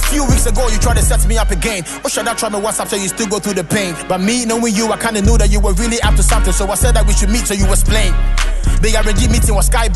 Few 0.09 0.25
weeks 0.25 0.45
ago, 0.45 0.67
you 0.69 0.77
tried 0.77 0.97
to 0.97 1.01
set 1.01 1.25
me 1.27 1.37
up 1.37 1.49
again. 1.49 1.83
Oh, 1.87 2.01
or 2.05 2.09
should 2.09 2.27
I 2.27 2.33
try 2.35 2.49
my 2.49 2.59
WhatsApp 2.59 2.87
so 2.87 2.95
you 2.95 3.07
still 3.07 3.27
go 3.27 3.39
through 3.39 3.55
the 3.55 3.63
pain? 3.63 3.95
But 4.07 4.21
me 4.21 4.45
knowing 4.45 4.75
you, 4.75 4.91
I 4.91 4.97
kinda 4.97 5.21
knew 5.21 5.37
that 5.37 5.49
you 5.49 5.59
were 5.59 5.73
really 5.73 5.99
up 6.01 6.15
to 6.15 6.23
something. 6.23 6.53
So 6.53 6.69
I 6.69 6.75
said 6.75 6.95
that 6.95 7.07
we 7.07 7.13
should 7.13 7.29
meet 7.29 7.47
so 7.47 7.53
you 7.53 7.65
explain. 7.65 8.13
Big 8.81 8.93
RG 8.93 9.31
meeting 9.31 9.55
was 9.55 9.67
sky. 9.67 9.89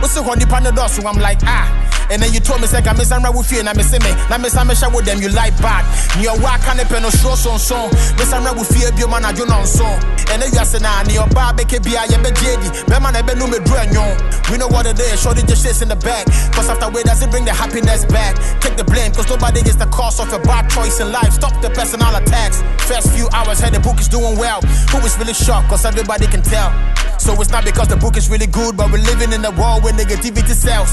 What's 0.00 0.14
the 0.14 0.22
honey 0.22 0.44
panadol? 0.44 0.88
So 0.88 1.06
I'm 1.06 1.18
like, 1.20 1.40
ah. 1.44 1.90
And 2.10 2.20
then 2.20 2.34
you 2.34 2.40
told 2.40 2.60
me, 2.60 2.66
say, 2.66 2.82
I 2.82 2.92
miss 2.98 3.12
Amra 3.12 3.30
with 3.30 3.52
you, 3.52 3.60
and 3.60 3.68
I 3.68 3.72
miss 3.72 3.92
me. 3.92 4.10
Now, 4.26 4.38
miss 4.38 4.58
Amisha 4.58 4.90
with 4.90 5.06
them, 5.06 5.22
you 5.22 5.30
like 5.30 5.54
back. 5.62 5.86
Near 6.18 6.34
work, 6.42 6.58
can 6.66 6.82
pen 6.90 7.06
no 7.06 7.10
show 7.10 7.38
son 7.38 7.58
son. 7.58 7.86
Miss 8.18 8.32
Amra 8.34 8.50
with 8.50 8.66
fear, 8.66 8.90
be 8.98 9.06
man, 9.06 9.22
I 9.22 9.30
do 9.30 9.46
not 9.46 9.62
so. 9.70 9.86
And 10.34 10.42
then 10.42 10.50
you 10.50 10.58
are 10.58 10.66
saying, 10.66 10.82
ah, 10.82 11.06
near 11.06 11.22
barbecue, 11.30 11.78
be 11.78 11.94
a 11.94 12.02
yebe 12.10 12.34
jedi. 12.34 12.66
Beman, 12.90 13.14
I 13.14 13.22
be 13.22 13.38
no 13.38 13.46
me 13.46 13.62
drain 13.62 13.94
yon. 13.94 14.10
We 14.50 14.58
know 14.58 14.66
what 14.66 14.90
it 14.90 14.98
is, 14.98 15.22
shorty 15.22 15.46
just 15.46 15.62
shits 15.62 15.82
in 15.82 15.88
the 15.88 15.94
back. 16.02 16.26
Cause 16.50 16.66
after 16.66 16.90
way, 16.90 17.06
does 17.06 17.22
it 17.22 17.30
bring 17.30 17.44
the 17.44 17.54
happiness 17.54 18.04
back? 18.10 18.34
Take 18.58 18.74
the 18.74 18.82
blame, 18.82 19.14
cause 19.14 19.30
nobody 19.30 19.62
gets 19.62 19.78
the 19.78 19.86
cost 19.86 20.18
of 20.18 20.32
a 20.32 20.40
bad 20.42 20.66
choice 20.66 20.98
in 20.98 21.12
life. 21.12 21.30
Stop 21.30 21.62
the 21.62 21.70
personal 21.70 22.10
attacks. 22.16 22.58
First 22.90 23.14
few 23.14 23.28
hours, 23.30 23.60
head 23.60 23.70
the 23.70 23.78
book 23.78 24.00
is 24.00 24.08
doing 24.08 24.34
well. 24.34 24.58
Who 24.90 24.98
is 25.06 25.14
really 25.14 25.34
shocked, 25.34 25.68
cause 25.70 25.84
everybody 25.84 26.26
can 26.26 26.42
tell. 26.42 26.74
So 27.20 27.38
it's 27.38 27.50
not 27.52 27.64
because 27.64 27.86
the 27.86 27.99
book 28.00 28.16
is 28.16 28.28
really 28.30 28.46
good, 28.46 28.76
but 28.76 28.90
we're 28.90 29.04
living 29.04 29.32
in 29.32 29.44
a 29.44 29.50
world 29.52 29.84
where 29.84 29.92
negativity 29.92 30.56
sells. 30.56 30.90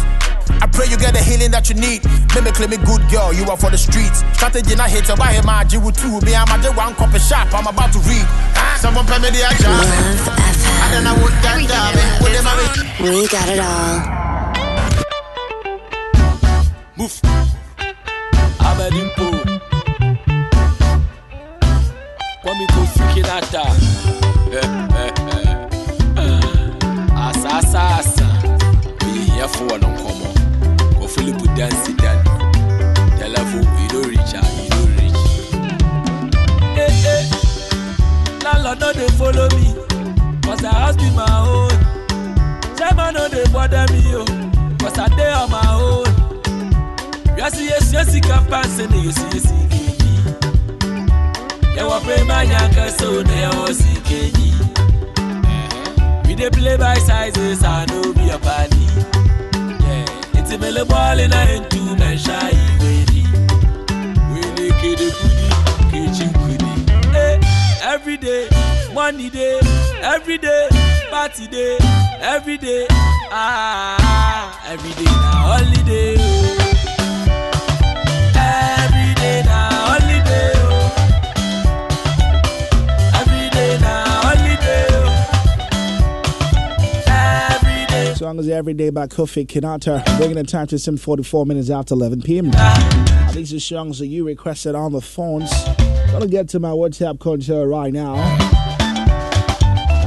I 0.62 0.68
pray 0.72 0.88
you 0.88 0.98
get 0.98 1.14
the 1.14 1.24
healing 1.24 1.52
that 1.52 1.70
you 1.70 1.76
need. 1.76 2.04
Let 2.36 2.44
me 2.44 2.52
claim 2.52 2.70
me 2.70 2.78
good 2.78 3.02
girl, 3.10 3.34
you 3.34 3.46
are 3.50 3.58
for 3.58 3.72
the 3.72 3.78
streets. 3.78 4.24
Strategy 4.34 4.76
not 4.76 4.90
hate, 4.90 5.06
so 5.06 5.16
I 5.20 5.34
hear 5.34 5.44
my 5.44 5.64
G 5.64 5.78
with 5.78 5.98
two. 5.98 6.20
Me, 6.22 6.36
I'm 6.36 6.48
a 6.52 6.62
J 6.62 6.70
one 6.76 6.94
copy 6.96 7.20
shop, 7.20 7.48
I'm 7.54 7.66
about 7.66 7.94
to 7.94 8.00
read. 8.06 8.28
Someone 8.78 9.06
pay 9.08 9.18
me 9.20 9.32
the 9.32 9.42
ajame. 9.48 9.88
I 10.84 10.92
don't 10.94 11.04
know 11.04 11.16
what 11.24 11.34
that 11.42 11.58
me. 11.58 11.68
Would 12.22 13.16
We 13.16 13.28
got 13.28 13.48
it 13.50 13.60
all. 13.60 14.28
Move. 16.98 17.22
Abedimpo. 18.60 19.28
Kwame 22.44 22.66
Kofi 22.74 23.04
Kinata. 23.14 23.66
Eh, 24.52 25.18
eh. 25.22 25.27
Asa 27.58 27.80
asa 27.80 27.82
asa. 28.00 28.28
Oyiyefo 29.06 29.66
no 29.82 29.88
nkɔmɔ. 29.94 30.30
Ko 31.00 31.08
Philip 31.08 31.38
Dansi 31.58 31.94
Dan. 32.02 32.20
The 33.20 33.28
level 33.30 33.64
you 33.82 33.88
don't 33.94 34.08
reach, 34.10 34.34
ah, 34.36 34.48
you 34.58 34.70
don't 34.74 34.92
reach. 34.98 35.22
Eh 36.84 37.06
eh. 37.14 37.24
Landlord 38.44 38.80
no 38.80 38.94
dey 38.94 39.08
follow 39.20 39.48
me. 39.58 39.68
Cause 40.44 40.60
the 40.62 40.70
house 40.70 40.96
be 40.98 41.10
my 41.12 41.26
own. 41.52 41.78
Chairman 42.78 43.14
no 43.16 43.28
dey 43.30 43.46
bother 43.52 43.86
me 43.94 44.02
o. 44.16 44.24
Cause 44.80 44.98
I 45.00 45.08
dey 45.18 45.32
on 45.42 45.50
my 45.52 45.68
own. 45.74 46.06
Yasi 47.38 47.64
yesi 47.72 47.96
yesi 47.98 48.20
kapanse 48.22 48.84
ne 48.92 48.98
yesi 49.06 49.26
yesi 49.34 49.56
keji. 49.72 50.12
Yɛwɔ 51.76 51.98
prema 52.06 52.38
nyanka 52.50 52.86
so 53.00 53.22
ne 53.24 53.36
yɛwɔ 53.44 53.74
si 53.74 53.94
keji. 54.08 54.48
We 56.28 56.36
dey 56.36 56.50
play 56.50 56.78
by 56.78 56.96
sizes, 56.96 57.64
I 57.64 57.86
no 57.86 58.14
be 58.14 58.30
a 58.30 58.38
party. 58.38 58.86
Yeah, 59.84 60.06
it's 60.40 60.52
a 60.52 60.58
mele 60.58 60.86
ball 60.86 61.18
in 61.20 61.32
a 61.34 61.42
into 61.56 61.80
mensha 62.02 62.38
iwedi. 62.52 63.24
We 64.34 64.42
dey 64.58 64.72
kede 64.82 65.08
kudi, 65.20 65.48
kechi 65.92 66.28
kudi. 66.38 67.16
Eh, 67.16 67.40
every 67.94 68.18
day, 68.18 68.48
money 68.94 69.30
day, 69.30 69.60
every 70.04 70.38
day, 70.38 70.68
party 71.10 71.48
day, 71.48 71.78
every 72.22 72.58
day. 72.58 72.86
Ah, 73.32 74.62
every 74.72 74.92
day 74.94 75.06
na 75.06 75.32
holiday. 75.50 76.16
Holiday. 88.20 88.54
Oh. 88.54 88.58
Every 88.58 88.74
day. 88.74 88.90
By 88.90 89.08
Kofi 89.08 89.46
Kinata, 89.46 90.04
bringing 90.18 90.36
the 90.38 90.44
time 90.44 90.68
to 90.68 90.76
7:44 90.76 91.46
minutes 91.46 91.70
after 91.70 91.94
11 91.94 92.22
p.m. 92.22 92.52
These 93.34 93.54
are 93.54 93.60
songs 93.60 94.00
that 94.00 94.08
you 94.08 94.26
requested 94.26 94.76
on 94.76 94.92
the 94.92 95.02
phones. 95.02 95.52
Gonna 96.12 96.28
get 96.28 96.50
to 96.50 96.60
my 96.60 96.70
WhatsApp 96.70 97.20
concert 97.20 97.68
right 97.68 97.94
now. 97.94 98.16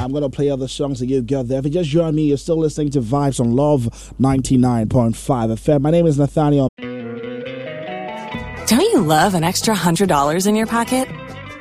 I'm 0.00 0.12
gonna 0.12 0.30
play 0.30 0.50
other 0.50 0.66
songs 0.66 0.98
that 1.00 1.06
you 1.06 1.22
got 1.22 1.48
there. 1.48 1.58
If 1.58 1.66
you 1.66 1.70
just 1.70 1.90
joined 1.90 2.16
me, 2.16 2.24
you're 2.24 2.38
still 2.38 2.56
listening 2.56 2.90
to 2.90 3.00
Vibes 3.00 3.38
on 3.38 3.52
Love 3.52 4.14
99.5 4.18 5.14
FM. 5.14 5.82
My 5.82 5.90
name 5.90 6.06
is 6.06 6.18
Nathaniel. 6.18 6.68
Don't 8.66 8.80
you 8.80 9.00
love 9.00 9.34
an 9.34 9.44
extra 9.44 9.74
$100 9.74 10.46
in 10.46 10.56
your 10.56 10.66
pocket? 10.66 11.08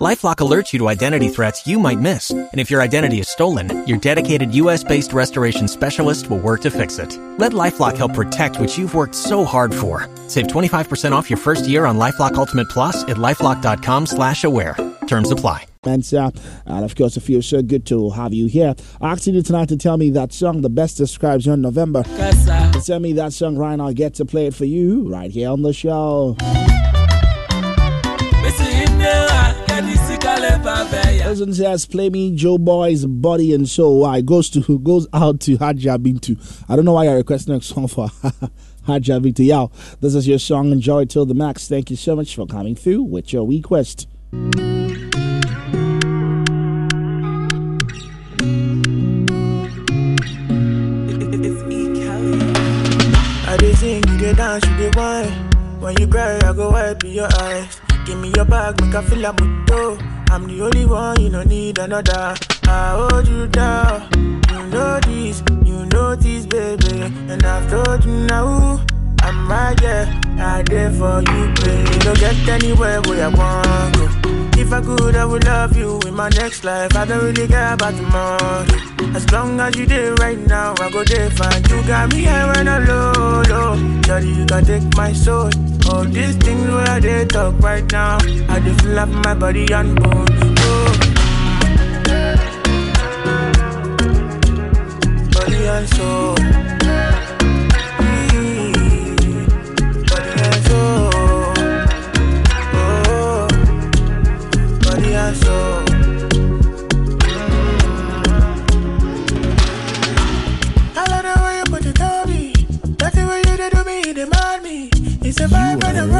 LifeLock 0.00 0.36
alerts 0.36 0.72
you 0.72 0.78
to 0.78 0.88
identity 0.88 1.28
threats 1.28 1.66
you 1.66 1.80
might 1.80 1.98
miss, 1.98 2.30
and 2.30 2.60
if 2.60 2.70
your 2.70 2.80
identity 2.80 3.18
is 3.18 3.28
stolen, 3.28 3.84
your 3.84 3.98
dedicated 3.98 4.54
U.S.-based 4.54 5.12
restoration 5.12 5.66
specialist 5.66 6.30
will 6.30 6.38
work 6.38 6.60
to 6.60 6.70
fix 6.70 7.00
it. 7.00 7.18
Let 7.36 7.50
LifeLock 7.50 7.96
help 7.96 8.14
protect 8.14 8.60
what 8.60 8.78
you've 8.78 8.94
worked 8.94 9.16
so 9.16 9.44
hard 9.44 9.74
for. 9.74 10.08
Save 10.28 10.46
25% 10.46 11.10
off 11.10 11.28
your 11.28 11.36
first 11.36 11.66
year 11.66 11.84
on 11.84 11.96
LifeLock 11.96 12.34
Ultimate 12.34 12.68
Plus 12.68 13.02
at 13.04 13.16
lifeLock.com/slash-aware. 13.16 14.76
Terms 15.08 15.32
apply. 15.32 15.66
Mensa, 15.84 16.20
uh, 16.20 16.30
and 16.66 16.84
of 16.84 16.94
course, 16.94 17.16
it 17.16 17.22
feels 17.22 17.46
so 17.46 17.60
good 17.60 17.84
to 17.86 18.10
have 18.10 18.32
you 18.32 18.46
here. 18.46 18.76
Asking 19.00 19.34
you 19.34 19.42
tonight 19.42 19.68
to 19.70 19.76
tell 19.76 19.96
me 19.96 20.10
that 20.10 20.32
song 20.32 20.60
the 20.60 20.70
best 20.70 20.96
describes 20.96 21.44
you 21.46 21.54
in 21.54 21.60
November. 21.62 22.04
Tell 22.84 23.00
me 23.00 23.14
that 23.14 23.32
song 23.32 23.56
right 23.56 23.74
now. 23.74 23.88
I 23.88 23.94
get 23.94 24.14
to 24.14 24.24
play 24.24 24.46
it 24.46 24.54
for 24.54 24.64
you 24.64 25.08
right 25.08 25.30
here 25.32 25.50
on 25.50 25.62
the 25.62 25.72
show. 25.72 26.36
Person 30.38 31.52
says, 31.52 31.84
"Play 31.84 32.10
me 32.10 32.34
Joeboy's 32.36 33.04
body 33.06 33.52
and 33.52 33.68
soul." 33.68 34.00
Why 34.00 34.20
goes 34.20 34.48
to 34.50 34.78
goes 34.78 35.06
out 35.12 35.40
to 35.40 35.56
Haja 35.56 35.98
Bintu. 35.98 36.36
I 36.68 36.76
don't 36.76 36.84
know 36.84 36.92
why 36.92 37.04
you're 37.04 37.16
requesting 37.16 37.54
a 37.54 37.60
song 37.60 37.88
for 37.88 38.08
Haja. 38.84 39.20
Yo, 39.20 39.70
this 40.00 40.14
is 40.14 40.28
your 40.28 40.38
song. 40.38 40.70
Enjoy 40.70 41.04
till 41.06 41.26
the 41.26 41.34
max. 41.34 41.66
Thank 41.68 41.90
you 41.90 41.96
so 41.96 42.14
much 42.14 42.34
for 42.36 42.46
coming 42.46 42.76
through 42.76 43.02
with 43.02 43.32
your 43.32 43.46
request. 43.46 44.06
I 53.50 53.56
dey 53.58 53.74
sing, 53.74 54.02
you 54.08 54.18
dey 54.18 54.32
dance, 54.34 54.64
you 54.66 54.76
dey 54.76 54.90
whine. 54.94 55.47
When 55.88 55.96
you 55.96 56.06
cry, 56.06 56.36
I 56.44 56.52
go 56.52 56.70
wipe 56.70 57.02
your 57.02 57.28
eyes. 57.40 57.80
Give 58.04 58.18
me 58.18 58.30
your 58.36 58.44
bag, 58.44 58.78
make 58.82 58.94
I 58.94 59.02
feel 59.02 59.20
like 59.20 59.40
moto. 59.40 59.96
I'm 60.28 60.46
the 60.46 60.60
only 60.66 60.84
one, 60.84 61.18
you 61.18 61.30
don't 61.30 61.48
need 61.48 61.78
another. 61.78 62.34
I 62.64 63.08
hold 63.08 63.26
you 63.26 63.46
down. 63.46 64.02
You 64.52 64.66
know 64.66 65.00
this, 65.00 65.42
you 65.64 65.86
know 65.86 66.14
this, 66.14 66.44
baby. 66.44 67.00
And 67.32 67.42
I've 67.42 67.70
told 67.70 68.04
you 68.04 68.12
now, 68.12 68.84
I'm 69.22 69.48
right 69.48 69.74
there. 69.80 70.04
I 70.38 70.60
there 70.60 70.90
for 70.90 71.22
you, 71.22 71.54
baby. 71.56 71.90
You 71.90 72.00
Don't 72.00 72.18
get 72.20 72.48
anywhere 72.48 73.00
where 73.00 73.24
I 73.24 73.28
want 73.28 73.96
go. 73.96 74.08
If 74.60 74.70
I 74.74 74.82
could, 74.82 75.16
I 75.16 75.24
would 75.24 75.44
love 75.44 75.74
you 75.74 76.00
in 76.06 76.14
my 76.14 76.28
next 76.28 76.64
life. 76.64 76.94
I 76.96 77.06
don't 77.06 77.24
really 77.24 77.48
care 77.48 77.72
about 77.72 77.96
tomorrow. 77.96 78.66
As 79.16 79.24
long 79.32 79.58
as 79.58 79.74
you 79.74 79.86
there 79.86 80.12
right 80.16 80.38
now, 80.38 80.74
I 80.80 80.90
go 80.90 81.02
there 81.02 81.30
fine. 81.30 81.62
You 81.70 81.82
got 81.86 82.12
me 82.12 82.24
high 82.24 82.44
when 82.52 82.68
I 82.68 82.78
low, 82.78 83.42
low. 83.48 84.00
Daddy, 84.02 84.28
you 84.28 84.44
can 84.44 84.66
take 84.66 84.94
my 84.94 85.14
soul. 85.14 85.48
All 85.88 86.04
these 86.04 86.36
things 86.36 86.68
where 86.68 86.88
I 86.88 87.00
dey 87.00 87.24
talk 87.24 87.58
right 87.60 87.90
now. 87.92 88.18
I 88.48 88.60
just 88.60 88.80
feel 88.82 88.98
up 88.98 89.08
my 89.08 89.34
body 89.34 89.66
and 89.72 89.96
bone. 90.00 90.26
Oh. 90.60 90.92
Body 95.32 95.66
and 95.76 95.88
soul. 95.88 96.34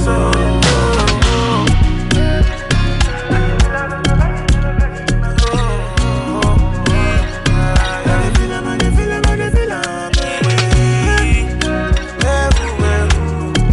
oh. 0.06 0.50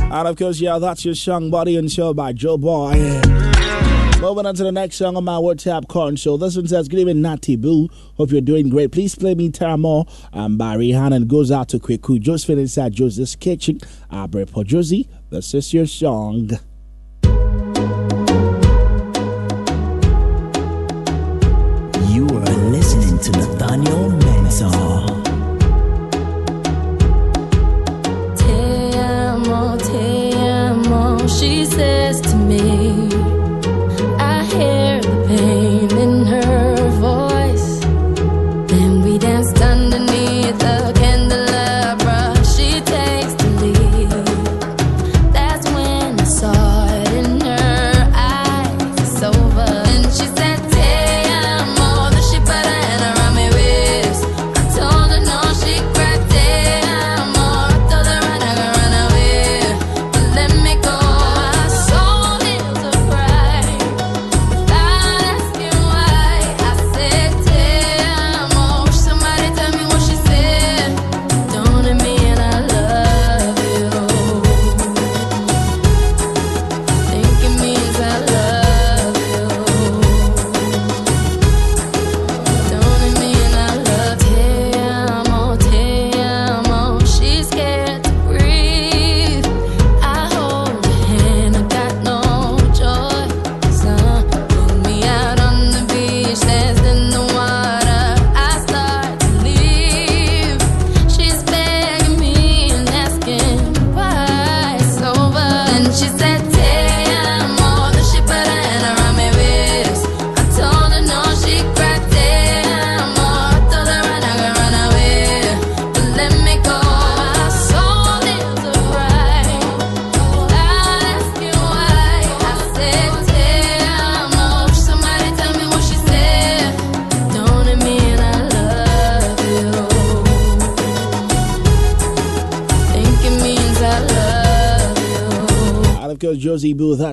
And 0.10 0.28
of 0.28 0.36
course, 0.36 0.60
yeah, 0.60 0.80
that's 0.80 1.06
your 1.06 1.14
song 1.14 1.52
Body 1.52 1.78
and 1.78 1.92
Soul 1.92 2.14
by 2.14 2.34
Joeboy. 2.34 3.57
Moving 4.20 4.48
on 4.48 4.56
to 4.56 4.64
the 4.64 4.72
next 4.72 4.96
song 4.96 5.16
on 5.16 5.26
my 5.26 5.36
WhatsApp 5.36 5.88
console. 5.88 6.40
This 6.40 6.56
one 6.56 6.68
says, 6.68 6.88
Good 6.88 7.02
evening, 7.02 7.22
Natty 7.22 7.56
Boo. 7.56 7.88
Hope 8.16 8.32
you're 8.32 8.42
doing 8.42 8.68
great. 8.68 8.92
Please 8.92 9.14
play 9.14 9.36
me 9.36 9.52
Teramo 9.52 10.10
um, 10.34 10.58
by 10.58 10.76
Rihanna 10.76 11.16
and 11.16 11.28
goes 11.28 11.52
out 11.52 11.70
to 11.70 11.78
Kweku. 11.80 12.20
Josephine 12.20 12.58
inside 12.58 12.94
Joseph's 12.94 13.36
kitchen. 13.36 13.80
Abre 14.12 14.50
for 14.50 14.64
Josie. 14.64 15.08
This 15.30 15.54
is 15.54 15.72
your 15.72 15.86
song. 15.86 16.50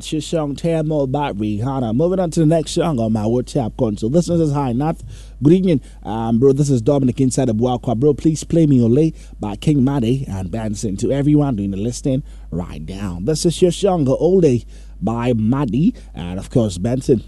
That's 0.04 0.12
your 0.12 0.20
song, 0.20 0.54
More 0.86 1.04
About 1.04 1.38
Rihanna. 1.38 1.96
Moving 1.96 2.20
on 2.20 2.30
to 2.32 2.40
the 2.40 2.44
next 2.44 2.72
song 2.72 3.00
on 3.00 3.14
my 3.14 3.22
WhatsApp 3.22 3.74
console. 3.78 4.10
This 4.10 4.28
is 4.28 4.52
Hi 4.52 4.72
Nath. 4.72 5.02
Good 5.42 5.54
evening, 5.54 5.80
um, 6.02 6.38
bro. 6.38 6.52
This 6.52 6.68
is 6.68 6.82
Dominic 6.82 7.22
inside 7.22 7.48
of 7.48 7.56
Buakwa. 7.56 7.98
Bro, 7.98 8.12
please 8.14 8.44
play 8.44 8.66
me 8.66 8.82
Ole 8.82 9.12
by 9.40 9.56
King 9.56 9.82
Made 9.82 10.26
and 10.28 10.50
Benson. 10.50 10.98
To 10.98 11.10
everyone 11.10 11.56
doing 11.56 11.70
the 11.70 11.78
listening 11.78 12.22
right 12.50 12.82
now. 12.82 13.18
This 13.22 13.46
is 13.46 13.62
your 13.62 13.70
song, 13.70 14.06
Ole 14.06 14.58
by 15.00 15.32
Maddie 15.32 15.94
and, 16.14 16.38
of 16.38 16.50
course, 16.50 16.76
Benson. 16.76 17.24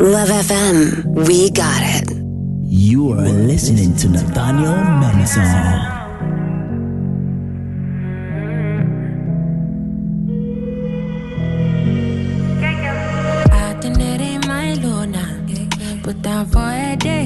Love 0.00 0.30
FM, 0.30 1.28
we 1.28 1.50
got 1.50 1.82
it. 1.82 2.19
You 2.72 3.10
are 3.14 3.28
listening 3.28 3.96
to 3.96 4.08
Nathaniel 4.08 4.72
a 4.72 5.00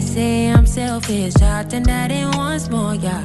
say 0.01 0.51
I'm 0.51 0.65
selfish. 0.65 1.35
Acting 1.43 1.83
that 1.83 2.11
ain't 2.11 2.37
once 2.37 2.71
more, 2.71 2.95
yeah. 2.95 3.23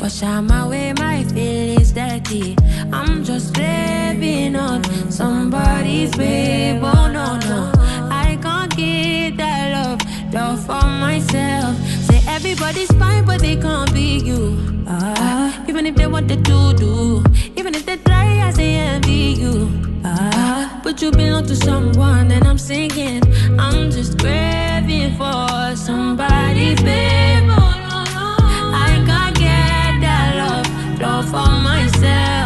Wash 0.00 0.22
out 0.22 0.42
my 0.42 0.68
way, 0.68 0.92
my 0.92 1.24
feelings 1.24 1.92
dirty. 1.92 2.56
I'm 2.92 3.24
just 3.24 3.56
living 3.56 4.54
on 4.56 4.82
somebody's 5.10 6.12
babe. 6.16 6.82
Oh 6.82 7.08
no, 7.10 7.38
no. 7.48 7.72
I 8.10 8.38
can't 8.42 8.76
get 8.76 9.36
that 9.38 9.72
love, 9.76 10.00
love 10.32 10.64
for 10.64 10.82
myself. 10.86 11.76
Say 12.08 12.22
everybody's 12.28 12.90
fine, 12.92 13.24
but 13.24 13.40
they 13.40 13.56
can't 13.56 13.92
be 13.92 14.18
you. 14.18 14.84
Ah, 14.86 15.64
even 15.68 15.86
if 15.86 15.94
they 15.94 16.06
want 16.06 16.28
to 16.28 16.36
do, 16.36 16.72
do. 16.74 17.24
Even 17.56 17.74
if 17.74 17.86
they 17.86 17.96
try, 17.98 18.46
I 18.46 18.50
say 18.50 18.74
envy 18.76 19.34
you. 19.42 19.68
Ah, 20.04 20.80
but 20.82 21.00
you 21.02 21.10
belong 21.10 21.46
to 21.46 21.56
someone, 21.56 22.30
and 22.30 22.44
I'm 22.46 22.58
singing. 22.58 23.22
I'm 23.58 23.90
just 23.90 24.18
craving 24.18 25.16
for 25.16 25.76
somebody, 25.76 26.74
babe. 26.76 27.48
I 27.50 29.02
can't 29.06 29.36
get 29.36 30.00
that 30.06 30.30
love, 30.40 31.00
love 31.00 31.24
for 31.26 31.50
myself. 31.62 32.39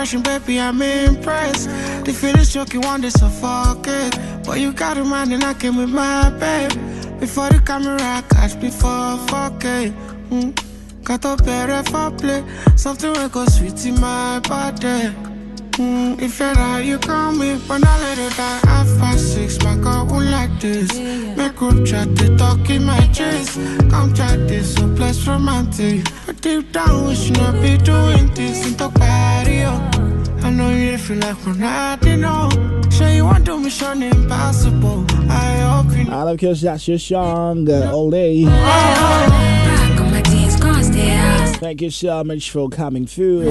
The 0.00 0.16
impression, 0.16 0.22
baby, 0.22 0.58
I'm 0.58 0.80
impressed. 0.80 1.68
The 2.04 2.12
feeling's 2.12 2.52
choking, 2.52 2.80
want 2.80 3.02
to 3.02 3.10
suffocate. 3.10 4.18
But 4.44 4.58
you 4.58 4.72
got 4.72 4.96
a 4.96 5.04
mind 5.04 5.32
and 5.32 5.44
I 5.44 5.52
came 5.54 5.76
with 5.76 5.90
my 5.90 6.30
babe. 6.30 6.70
Before 7.20 7.50
the 7.50 7.60
camera 7.60 8.24
catch 8.30 8.58
before 8.58 9.18
fuck 9.28 9.62
it. 9.64 9.92
Mm. 10.30 11.04
Got 11.04 11.26
up 11.26 11.44
better 11.44 11.82
for 11.90 12.10
play. 12.16 12.42
Something 12.76 13.12
will 13.12 13.28
go 13.28 13.44
sweet 13.46 13.84
in 13.84 14.00
my 14.00 14.40
body. 14.40 15.14
Mm, 15.72 16.20
if 16.20 16.40
you're 16.40 16.80
you 16.80 16.98
call 16.98 17.32
me, 17.32 17.60
but 17.68 17.86
I 17.86 18.00
let 18.00 18.18
it 18.18 18.36
die. 18.36 18.60
Half 18.64 19.18
six, 19.18 19.62
my 19.62 19.76
girl 19.76 20.06
won't 20.06 20.30
like 20.30 20.60
this. 20.60 20.96
Make 21.36 21.56
group 21.56 21.86
chat, 21.86 22.14
they 22.16 22.34
talk 22.36 22.70
in 22.70 22.84
my 22.84 23.06
chest. 23.08 23.58
Come 23.90 24.14
try 24.14 24.36
this, 24.36 24.74
so 24.74 24.94
plus 24.94 25.26
romantic. 25.26 26.06
But 26.26 26.40
deep 26.40 26.72
down, 26.72 27.06
we 27.06 27.14
should 27.14 27.36
not 27.36 27.60
be 27.60 27.76
doing 27.76 28.32
this. 28.34 28.66
And 28.66 28.78
talk 28.78 28.94
party, 28.94 29.62
oh. 29.64 29.89
I 31.10 31.14
know 31.14 31.28
you 31.28 31.34
feel 31.34 31.34
like 31.34 31.46
we're 31.46 31.54
not, 31.54 32.04
you 32.06 32.16
know. 32.18 32.48
Sure, 32.90 33.08
you 33.10 33.24
want 33.24 33.44
to 33.46 33.58
mission 33.58 34.02
impossible. 34.02 35.04
I 35.28 35.58
hope 35.58 35.92
you 35.96 36.02
And 36.02 36.12
of 36.12 36.38
course, 36.38 36.60
that's 36.60 36.86
your 36.86 36.98
song, 36.98 37.68
uh, 37.68 37.90
Ole. 37.92 38.44
Back 38.44 40.00
on 40.00 40.10
my 40.12 40.22
jeans, 40.22 40.60
can't 40.60 40.84
stay 40.84 41.10
outside. 41.10 41.60
Thank 41.60 41.82
you 41.82 41.90
so 41.90 42.22
much 42.22 42.50
for 42.52 42.68
coming 42.68 43.06
through. 43.06 43.50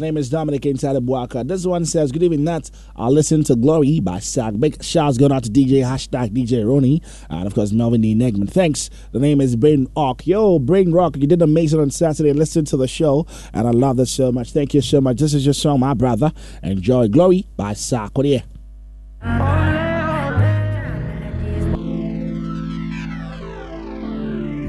Name 0.00 0.16
is 0.16 0.30
Dominic 0.30 0.64
inside 0.64 0.94
Buaka. 0.96 1.46
This 1.46 1.66
one 1.66 1.84
says, 1.84 2.12
Good 2.12 2.22
evening, 2.22 2.44
Nat. 2.44 2.70
I'll 2.94 3.10
listen 3.10 3.42
to 3.44 3.56
Glory 3.56 3.98
by 3.98 4.20
Sag. 4.20 4.60
Big 4.60 4.82
shouts 4.82 5.18
going 5.18 5.32
out 5.32 5.42
to 5.44 5.50
DJ 5.50 5.82
hashtag 5.82 6.30
DJ 6.30 6.68
Ronnie 6.68 7.02
and 7.28 7.46
of 7.46 7.54
course 7.54 7.72
Melvin 7.72 8.02
D. 8.02 8.14
Negman. 8.14 8.48
Thanks. 8.48 8.90
The 9.12 9.18
name 9.18 9.40
is 9.40 9.56
Brain 9.56 9.88
Rock. 9.96 10.26
Yo, 10.26 10.58
Brain 10.60 10.92
Rock, 10.92 11.16
you 11.16 11.26
did 11.26 11.42
amazing 11.42 11.80
on 11.80 11.90
Saturday. 11.90 12.32
Listen 12.32 12.64
to 12.66 12.76
the 12.76 12.86
show 12.86 13.26
and 13.52 13.66
I 13.66 13.70
love 13.72 13.96
this 13.96 14.10
so 14.10 14.30
much. 14.30 14.52
Thank 14.52 14.74
you 14.74 14.80
so 14.80 15.00
much. 15.00 15.18
This 15.18 15.34
is 15.34 15.44
your 15.44 15.54
song, 15.54 15.80
my 15.80 15.94
brother. 15.94 16.32
Enjoy 16.62 17.08
Glory 17.08 17.46
by 17.56 17.72
Sag. 17.72 18.10
What? 18.14 18.26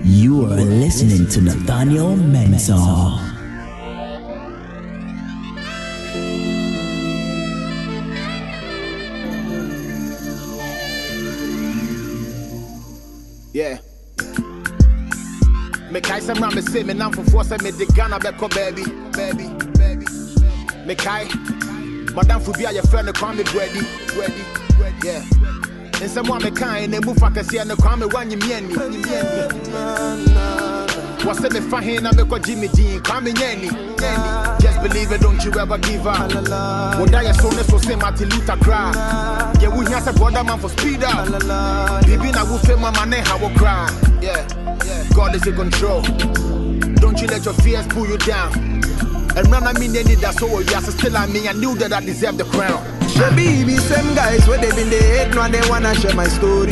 You 0.06 0.46
are 0.46 0.62
listening 0.62 1.28
to 1.30 1.42
Nathaniel 1.42 2.16
Mensah. 2.16 3.29
Yeah. 13.60 13.76
Mekai 15.92 16.22
sɛ 16.22 16.34
mmra 16.36 16.50
me 16.56 16.62
se 16.62 16.82
me 16.82 16.94
namfofoɔ 16.94 17.44
sɛ 17.44 17.62
mede 17.62 17.86
ghana 17.94 18.18
bɛkɔ 18.18 18.50
baabi 18.56 18.84
baabi 19.18 19.46
baabi 19.78 20.06
mekae 20.88 21.28
madamfo 22.16 22.52
bi 22.58 22.64
a 22.64 22.72
yɛfrɛ 22.72 23.04
no 23.04 23.12
kwame 23.12 23.44
brɛdi 23.52 23.82
brɛdi 24.16 24.44
yeah. 25.04 25.24
Nsɛm 26.00 26.30
a 26.30 26.40
mekae 26.40 26.88
na 26.88 27.00
mu 27.06 27.14
fa 27.16 27.30
kɛseɛ 27.30 27.66
no 27.68 27.76
kwame 27.76 28.06
woanyemiani 28.10 28.76
wɔ 28.76 30.89
sɛ 31.20 31.50
mefa 31.50 31.82
he 31.82 32.00
na 32.00 32.12
mekɔgye 32.12 32.58
me 32.58 32.68
din 32.68 33.00
kwame 33.02 33.34
nyɛ 33.34 33.52
ani 33.52 33.70
just 34.60 34.82
believe 34.82 35.12
it 35.12 35.22
don't 35.22 35.44
you 35.44 35.52
ever 35.60 35.78
give 35.78 36.08
up 36.08 36.32
woda 37.00 37.20
yɛ 37.24 37.34
so 37.42 37.50
ne 37.50 37.64
so 37.64 37.78
se 37.78 37.96
martin 37.96 38.30
luther 38.30 38.58
cry 38.58 38.92
yɛ 39.60 39.68
wohia 39.72 40.00
sɛ 40.02 40.16
brother 40.16 40.44
man 40.44 40.60
for 40.60 40.70
speed 40.70 41.04
up 41.04 41.28
biribi 42.06 42.32
na 42.32 42.44
wofe 42.46 42.80
mama 42.80 43.06
ne 43.06 43.20
ha 43.22 43.38
wo 43.38 43.50
cry 43.58 43.90
yeah 44.22 44.46
God 45.16 45.36
is 45.36 45.46
in 45.46 45.56
control. 45.56 46.02
Don't 46.02 47.20
you 47.22 47.28
let 47.28 47.44
your 47.44 47.54
fears 47.56 47.86
pull 47.88 48.08
you 48.08 48.18
down. 48.20 48.54
And 49.36 49.48
run, 49.52 49.68
I 49.68 49.74
mean, 49.74 49.96
any 49.96 50.16
that's 50.16 50.42
all 50.42 50.62
yes, 50.62 50.94
still 50.94 51.18
I 51.18 51.28
mean, 51.28 51.48
I 51.48 51.54
knew 51.54 51.76
that 51.76 51.94
I 51.94 52.00
deserve 52.00 52.38
the 52.38 52.46
crown. 52.46 52.84
Shebi 53.02 53.66
be 53.66 53.76
same 53.78 54.16
guys 54.16 54.48
where 54.48 54.58
they 54.58 54.72
been 54.72 54.90
the 54.90 54.96
hate, 54.96 55.34
now 55.36 55.48
they 55.48 55.62
wanna 55.70 55.94
share 55.96 56.16
my 56.16 56.28
story. 56.28 56.72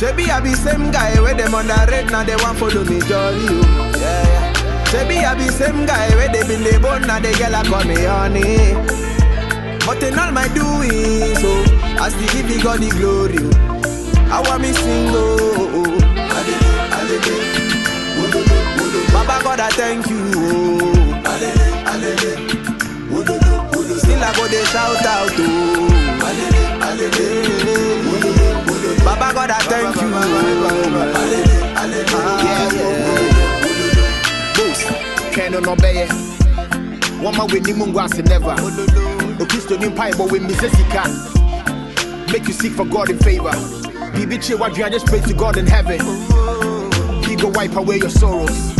Shebi 0.00 0.30
I 0.30 0.40
be 0.40 0.54
same 0.54 0.90
guy 0.90 1.20
where 1.20 1.34
them 1.34 1.54
on 1.54 1.66
the 1.66 1.74
red, 1.90 2.10
now 2.10 2.24
they 2.24 2.34
want 2.36 2.56
follow 2.58 2.82
me 2.84 3.00
jolly. 3.00 3.44
oh. 3.52 3.92
Yeah, 4.00 4.22
yeah. 4.32 4.52
Shebi 4.88 5.22
I 5.22 5.34
be 5.34 5.48
same 5.48 5.84
guy 5.84 6.08
where 6.16 6.28
they 6.32 6.42
been 6.48 6.62
the 6.64 6.78
bone, 6.80 7.02
now 7.02 7.20
they 7.20 7.34
girl 7.34 7.54
a 7.54 7.62
call 7.64 7.84
me 7.84 8.04
honey. 8.04 8.74
But 9.84 10.02
in 10.02 10.18
all 10.18 10.32
my 10.32 10.48
doing, 10.56 11.34
so 11.36 11.50
I 12.00 12.08
still 12.08 12.28
give 12.32 12.48
the 12.48 12.58
God 12.62 12.80
the 12.80 12.88
glory. 12.96 13.36
oh. 13.40 13.50
I 14.32 14.40
want 14.48 14.62
me 14.62 14.72
sing, 14.72 15.10
oh, 15.12 15.56
oh, 15.58 15.84
oh. 15.84 15.98
Baba 19.12 19.42
God, 19.44 19.60
I 19.60 19.68
thank 19.70 20.08
you. 20.08 20.30
Oh. 20.34 20.96
Still 23.98 24.22
I 24.24 24.32
go 24.34 24.46
they 24.48 24.64
shout 24.64 25.04
out. 25.04 25.30
Oh. 25.36 25.88
Alele, 29.40 29.40
alele. 29.40 29.40
Wololo, 29.40 29.40
wololo. 29.40 29.40
Baba 29.40 29.46
God, 29.46 29.50
I 29.50 29.58
thank 29.60 29.96
you. 29.96 30.08
Alele, 31.20 31.54
alele. 31.80 32.12
Yeah, 32.44 32.72
yeah. 32.74 34.54
Boost, 34.54 34.84
Kano 35.32 35.58
no 35.60 35.74
beye. 35.76 36.06
Wama 37.22 37.44
we 37.52 37.60
ni 37.60 37.72
mungu 37.72 38.00
ase 38.00 38.22
never. 38.22 38.56
Okristo 39.38 39.76
ni 39.78 39.86
mpa 39.86 40.08
ebo 40.10 40.24
we 40.26 40.38
misesika. 40.40 41.06
Make 42.32 42.46
you 42.48 42.52
seek 42.54 42.72
for 42.72 42.84
God 42.84 43.10
in 43.10 43.18
favor. 43.18 43.52
Bibi 44.14 44.38
che 44.38 44.54
wadria 44.56 44.90
just 44.90 45.06
pray 45.06 45.20
to 45.20 45.34
God 45.34 45.56
in 45.56 45.66
heaven. 45.66 46.00
He 47.24 47.36
go 47.36 47.48
wipe 47.48 47.76
away 47.76 47.96
your 47.98 48.10
sorrows. 48.10 48.76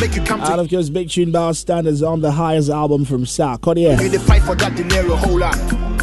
Make 0.00 0.14
you 0.14 0.22
come 0.22 0.40
to 0.40 0.46
Out 0.52 0.58
of 0.58 0.68
course, 0.68 0.90
Big 0.90 1.08
Tune 1.08 1.32
Bar 1.32 1.54
Standards 1.54 2.02
on 2.02 2.20
the 2.20 2.30
highest 2.30 2.68
album 2.68 3.04
from 3.06 3.24
Sarkodie. 3.24 3.98
You 4.02 4.08
the 4.10 4.18
fight 4.20 4.42
for 4.42 4.54
that 4.56 4.74
dinero, 4.76 5.16
hold 5.16 5.42
up. 5.42 5.56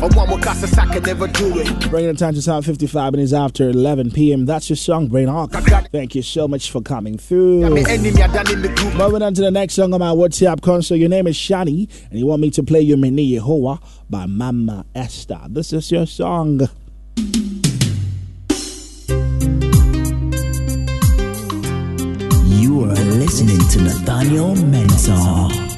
Or 0.04 0.10
one 0.10 0.28
more 0.28 0.40
cast 0.40 0.62
a 0.66 0.68
sack 0.68 0.92
can 0.92 1.02
never 1.04 1.28
do 1.28 1.60
it. 1.60 1.90
Bringing 1.90 2.12
the 2.12 2.20
time 2.20 2.34
to 2.34 2.42
sound 2.42 2.66
55 2.66 3.14
minutes 3.14 3.32
after 3.32 3.70
11 3.70 4.12
p.m. 4.12 4.46
That's 4.46 4.70
your 4.70 4.76
song, 4.76 5.08
Brain 5.08 5.30
Hawk. 5.30 5.52
Thank 5.94 6.14
you 6.14 6.22
so 6.22 6.46
much 6.46 6.72
for 6.72 6.82
coming 6.82 7.18
through. 7.18 7.70
Me 7.70 7.86
enemy 7.88 8.22
are 8.22 8.28
done 8.28 8.52
in 8.52 8.62
the 8.64 8.68
group. 8.68 8.96
Moving 8.96 9.22
on 9.22 9.34
to 9.34 9.42
the 9.42 9.50
next 9.50 9.76
song 9.76 9.94
on 9.94 10.02
my 10.02 10.10
WhatsApp 10.10 10.62
console. 10.62 10.98
Your 10.98 11.08
name 11.08 11.26
is 11.26 11.38
Shani, 11.38 11.90
and 12.10 12.20
you 12.20 12.26
want 12.26 12.42
me 12.42 12.52
to 12.52 12.64
play 12.64 12.82
you 12.82 12.98
Mini 12.98 13.32
Yehovah 13.32 13.82
by 14.10 14.26
Mama 14.26 14.86
Esther. 14.94 15.40
This 15.48 15.72
is 15.72 15.90
your 15.90 16.06
song. 16.06 16.68
You 22.60 22.82
are 22.84 23.06
listening 23.16 23.60
to 23.70 23.82
Nathaniel 23.84 24.56
Mensah. 24.56 25.73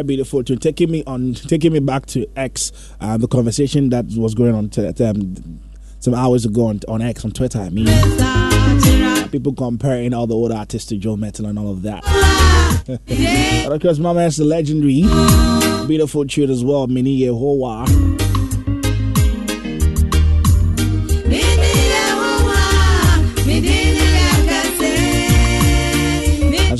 Very 0.00 0.16
beautiful 0.16 0.42
too. 0.42 0.56
Taking 0.56 0.90
me 0.90 1.04
on, 1.06 1.34
taking 1.34 1.74
me 1.74 1.78
back 1.78 2.06
to 2.06 2.26
X, 2.34 2.72
uh, 3.02 3.18
the 3.18 3.28
conversation 3.28 3.90
that 3.90 4.06
was 4.16 4.34
going 4.34 4.54
on 4.54 4.70
to, 4.70 5.10
um, 5.10 5.60
some 5.98 6.14
hours 6.14 6.46
ago 6.46 6.68
on, 6.68 6.80
on 6.88 7.02
X 7.02 7.22
on 7.22 7.32
Twitter. 7.32 7.58
I 7.58 7.68
mean, 7.68 7.84
people 9.30 9.52
comparing 9.52 10.14
all 10.14 10.26
the 10.26 10.34
old 10.34 10.52
artists 10.52 10.88
to 10.88 10.96
Joe 10.96 11.18
Mettle 11.18 11.44
and 11.44 11.58
all 11.58 11.70
of 11.70 11.82
that. 11.82 12.02
and 13.08 13.70
of 13.74 13.82
course, 13.82 13.98
Mama 13.98 14.22
has 14.22 14.38
the 14.38 14.44
legendary, 14.44 15.02
beautiful 15.86 16.26
tune 16.26 16.48
as 16.48 16.64
well, 16.64 16.86
Mini 16.86 17.20
Yehovah. 17.20 18.29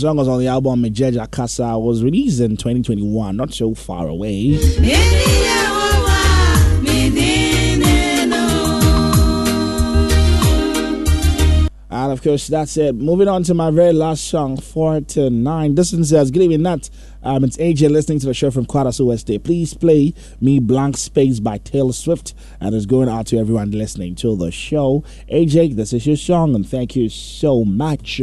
Song 0.00 0.16
was 0.16 0.28
on 0.28 0.38
the 0.38 0.46
album 0.46 0.82
Mejeja 0.82 1.30
Casa 1.30 1.78
was 1.78 2.02
released 2.02 2.40
in 2.40 2.56
2021, 2.56 3.36
not 3.36 3.52
so 3.52 3.74
far 3.74 4.08
away. 4.08 4.58
And 11.92 12.12
of 12.12 12.22
course, 12.22 12.46
that's 12.46 12.78
it. 12.78 12.94
Moving 12.94 13.28
on 13.28 13.42
to 13.42 13.52
my 13.52 13.70
very 13.70 13.92
last 13.92 14.24
song, 14.28 14.56
4 14.56 15.02
to 15.02 15.28
9. 15.28 15.74
This 15.74 15.92
one 15.92 16.04
says, 16.04 16.30
Good 16.30 16.44
evening, 16.44 16.62
Nat. 16.62 16.88
Um, 17.22 17.44
it's 17.44 17.58
AJ 17.58 17.90
listening 17.90 18.20
to 18.20 18.26
the 18.26 18.32
show 18.32 18.50
from 18.50 18.64
Kwadaso 18.64 19.04
West 19.04 19.26
Day. 19.26 19.38
Please 19.38 19.74
play 19.74 20.14
me 20.40 20.60
Blank 20.60 20.96
Space 20.96 21.40
by 21.40 21.58
Taylor 21.58 21.92
Swift. 21.92 22.32
And 22.58 22.74
it's 22.74 22.86
going 22.86 23.10
out 23.10 23.26
to 23.26 23.38
everyone 23.38 23.72
listening 23.72 24.14
to 24.16 24.34
the 24.34 24.50
show. 24.50 25.04
AJ, 25.30 25.76
this 25.76 25.92
is 25.92 26.06
your 26.06 26.16
song, 26.16 26.54
and 26.54 26.66
thank 26.66 26.96
you 26.96 27.10
so 27.10 27.66
much. 27.66 28.22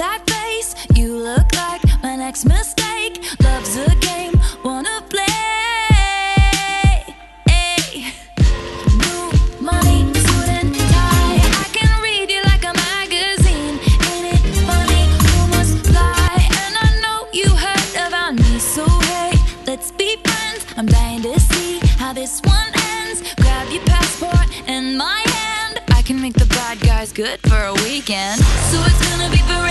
That 0.00 0.22
face. 0.30 0.74
You 0.94 1.14
look 1.14 1.48
like 1.54 1.82
my 2.02 2.16
next 2.16 2.46
mistake. 2.46 3.22
Love's 3.44 3.76
a 3.76 3.94
game, 3.96 4.32
wanna 4.64 5.02
play. 5.10 5.26
Money. 9.60 10.00
I 11.64 11.66
can 11.76 11.92
read 12.06 12.30
you 12.34 12.42
like 12.50 12.64
a 12.64 12.74
magazine. 12.88 13.76
Lie? 15.96 16.48
And 16.64 16.74
I 16.86 16.90
know 17.02 17.18
you 17.38 17.48
heard 17.64 17.94
about 18.08 18.32
me, 18.36 18.58
so 18.58 18.86
hey, 19.12 19.32
let's 19.66 19.90
be 19.92 20.16
friends. 20.24 20.64
I'm 20.78 20.86
dying 20.86 21.20
to 21.22 21.38
see 21.38 21.78
how 22.00 22.14
this 22.14 22.40
one 22.44 22.72
ends. 22.96 23.18
Grab 23.36 23.68
your 23.70 23.84
passport 23.84 24.46
and 24.66 24.96
my 24.96 25.20
hand. 25.36 25.82
I 25.90 26.00
can 26.00 26.18
make 26.22 26.34
the 26.34 26.46
bad 26.46 26.80
guys 26.80 27.12
good 27.12 27.38
for 27.40 27.60
a 27.72 27.74
weekend. 27.84 28.40
So 28.70 28.76
it's 28.88 29.02
gonna 29.10 29.30
be 29.30 29.42
forever, 29.50 29.69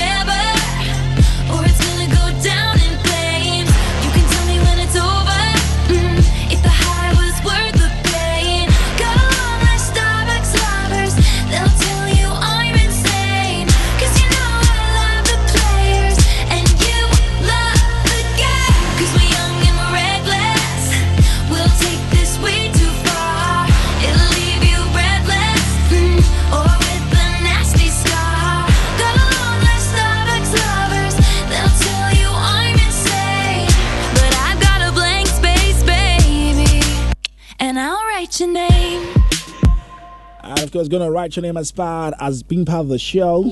of 40.70 40.74
course, 40.74 40.88
going 40.88 41.02
to 41.02 41.10
write 41.10 41.36
your 41.36 41.42
name 41.42 41.58
as 41.58 41.72
part 41.72 42.14
as 42.20 42.44
being 42.44 42.64
part 42.64 42.82
of 42.82 42.90
the 42.90 43.00
show. 43.00 43.44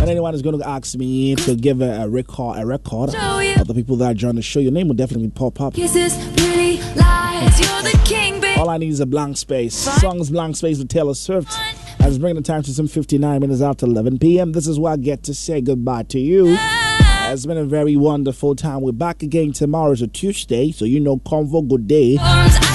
And 0.00 0.10
anyone 0.10 0.34
is 0.34 0.42
going 0.42 0.58
to 0.58 0.68
ask 0.68 0.96
me 0.96 1.36
to 1.36 1.54
give 1.54 1.80
a, 1.80 2.02
a 2.02 2.08
record, 2.08 2.58
a 2.58 2.66
record 2.66 3.14
of 3.14 3.68
the 3.68 3.74
people 3.74 3.94
that 3.98 4.16
join 4.16 4.34
the 4.34 4.42
show, 4.42 4.58
your 4.58 4.72
name 4.72 4.88
will 4.88 4.96
definitely 4.96 5.30
pop 5.30 5.60
up. 5.60 5.74
Kisses, 5.74 6.16
pretty 6.36 6.78
lies. 6.98 7.60
You're 7.60 7.82
the 7.82 8.00
king, 8.04 8.40
baby. 8.40 8.58
All 8.58 8.68
I 8.68 8.78
need 8.78 8.88
is 8.88 8.98
a 8.98 9.06
blank 9.06 9.36
space. 9.36 9.74
Songs 9.74 10.30
blank 10.30 10.56
space 10.56 10.78
with 10.78 10.88
Taylor 10.88 11.14
Swift. 11.14 11.52
I 12.00 12.06
was 12.08 12.18
bringing 12.18 12.42
the 12.42 12.42
time 12.42 12.64
to 12.64 12.74
some 12.74 12.88
59 12.88 13.40
minutes 13.40 13.60
after 13.60 13.86
11 13.86 14.18
p.m. 14.18 14.50
This 14.50 14.66
is 14.66 14.76
where 14.76 14.94
I 14.94 14.96
get 14.96 15.22
to 15.24 15.34
say 15.34 15.60
goodbye 15.60 16.02
to 16.04 16.18
you. 16.18 16.56
Ah. 16.58 17.30
It's 17.30 17.46
been 17.46 17.58
a 17.58 17.64
very 17.64 17.94
wonderful 17.94 18.56
time. 18.56 18.80
We're 18.80 18.90
back 18.90 19.22
again 19.22 19.52
tomorrow. 19.52 19.92
It's 19.92 20.00
a 20.00 20.08
Tuesday, 20.08 20.72
so 20.72 20.84
you 20.84 20.98
know, 20.98 21.18
convo 21.18 21.68
good 21.68 21.86
day. 21.86 22.16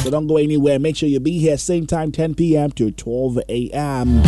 So 0.06 0.12
don't 0.12 0.28
go 0.28 0.38
anywhere. 0.38 0.78
Make 0.78 0.97
sure 0.97 1.10
you 1.10 1.20
be 1.20 1.39
here 1.39 1.58
same 1.58 1.88
time, 1.88 2.12
10 2.12 2.36
p.m. 2.36 2.70
to 2.74 2.91
12 2.91 3.39
a.m. 3.49 4.22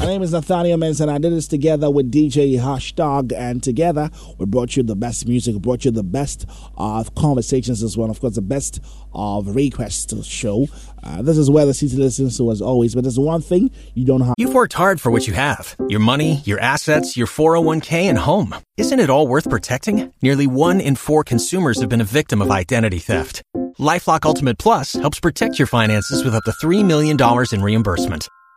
My 0.00 0.06
name 0.06 0.22
is 0.22 0.32
Nathaniel 0.32 0.78
Mensah. 0.78 1.10
I 1.10 1.18
did 1.18 1.34
this 1.34 1.46
together 1.46 1.90
with 1.90 2.10
DJ 2.10 2.58
Hashtag, 2.58 3.34
and 3.36 3.62
together 3.62 4.08
we 4.38 4.46
brought 4.46 4.74
you 4.74 4.82
the 4.82 4.96
best 4.96 5.28
music, 5.28 5.56
brought 5.56 5.84
you 5.84 5.90
the 5.90 6.02
best 6.02 6.46
of 6.78 7.14
conversations 7.16 7.82
as 7.82 7.98
well. 7.98 8.10
Of 8.10 8.18
course, 8.18 8.36
the 8.36 8.40
best 8.40 8.80
of 9.12 9.54
requests 9.54 10.24
show. 10.26 10.68
Uh, 11.02 11.20
this 11.20 11.36
is 11.36 11.50
where 11.50 11.66
the 11.66 11.74
city 11.74 11.98
listens 11.98 12.38
to 12.38 12.50
as 12.50 12.62
always, 12.62 12.94
but 12.94 13.04
there's 13.04 13.18
one 13.18 13.42
thing 13.42 13.70
you 13.92 14.06
don't 14.06 14.22
have. 14.22 14.36
You've 14.38 14.54
worked 14.54 14.72
hard 14.72 15.02
for 15.02 15.10
what 15.10 15.26
you 15.26 15.34
have 15.34 15.76
your 15.90 16.00
money, 16.00 16.40
your 16.46 16.60
assets, 16.60 17.14
your 17.18 17.26
401k, 17.26 18.04
and 18.04 18.16
home. 18.16 18.54
Isn't 18.78 19.00
it 19.00 19.10
all 19.10 19.26
worth 19.26 19.50
protecting? 19.50 20.14
Nearly 20.22 20.46
one 20.46 20.80
in 20.80 20.96
four 20.96 21.24
consumers 21.24 21.78
have 21.78 21.90
been 21.90 22.00
a 22.00 22.04
victim 22.04 22.40
of 22.40 22.50
identity 22.50 23.00
theft. 23.00 23.42
LifeLock 23.78 24.24
Ultimate 24.24 24.56
Plus 24.56 24.94
helps 24.94 25.20
protect 25.20 25.58
your 25.58 25.66
finances 25.66 26.24
with 26.24 26.34
up 26.34 26.44
to 26.44 26.52
$3 26.52 26.82
million 26.86 27.18
in 27.52 27.62
reimbursement. 27.62 28.28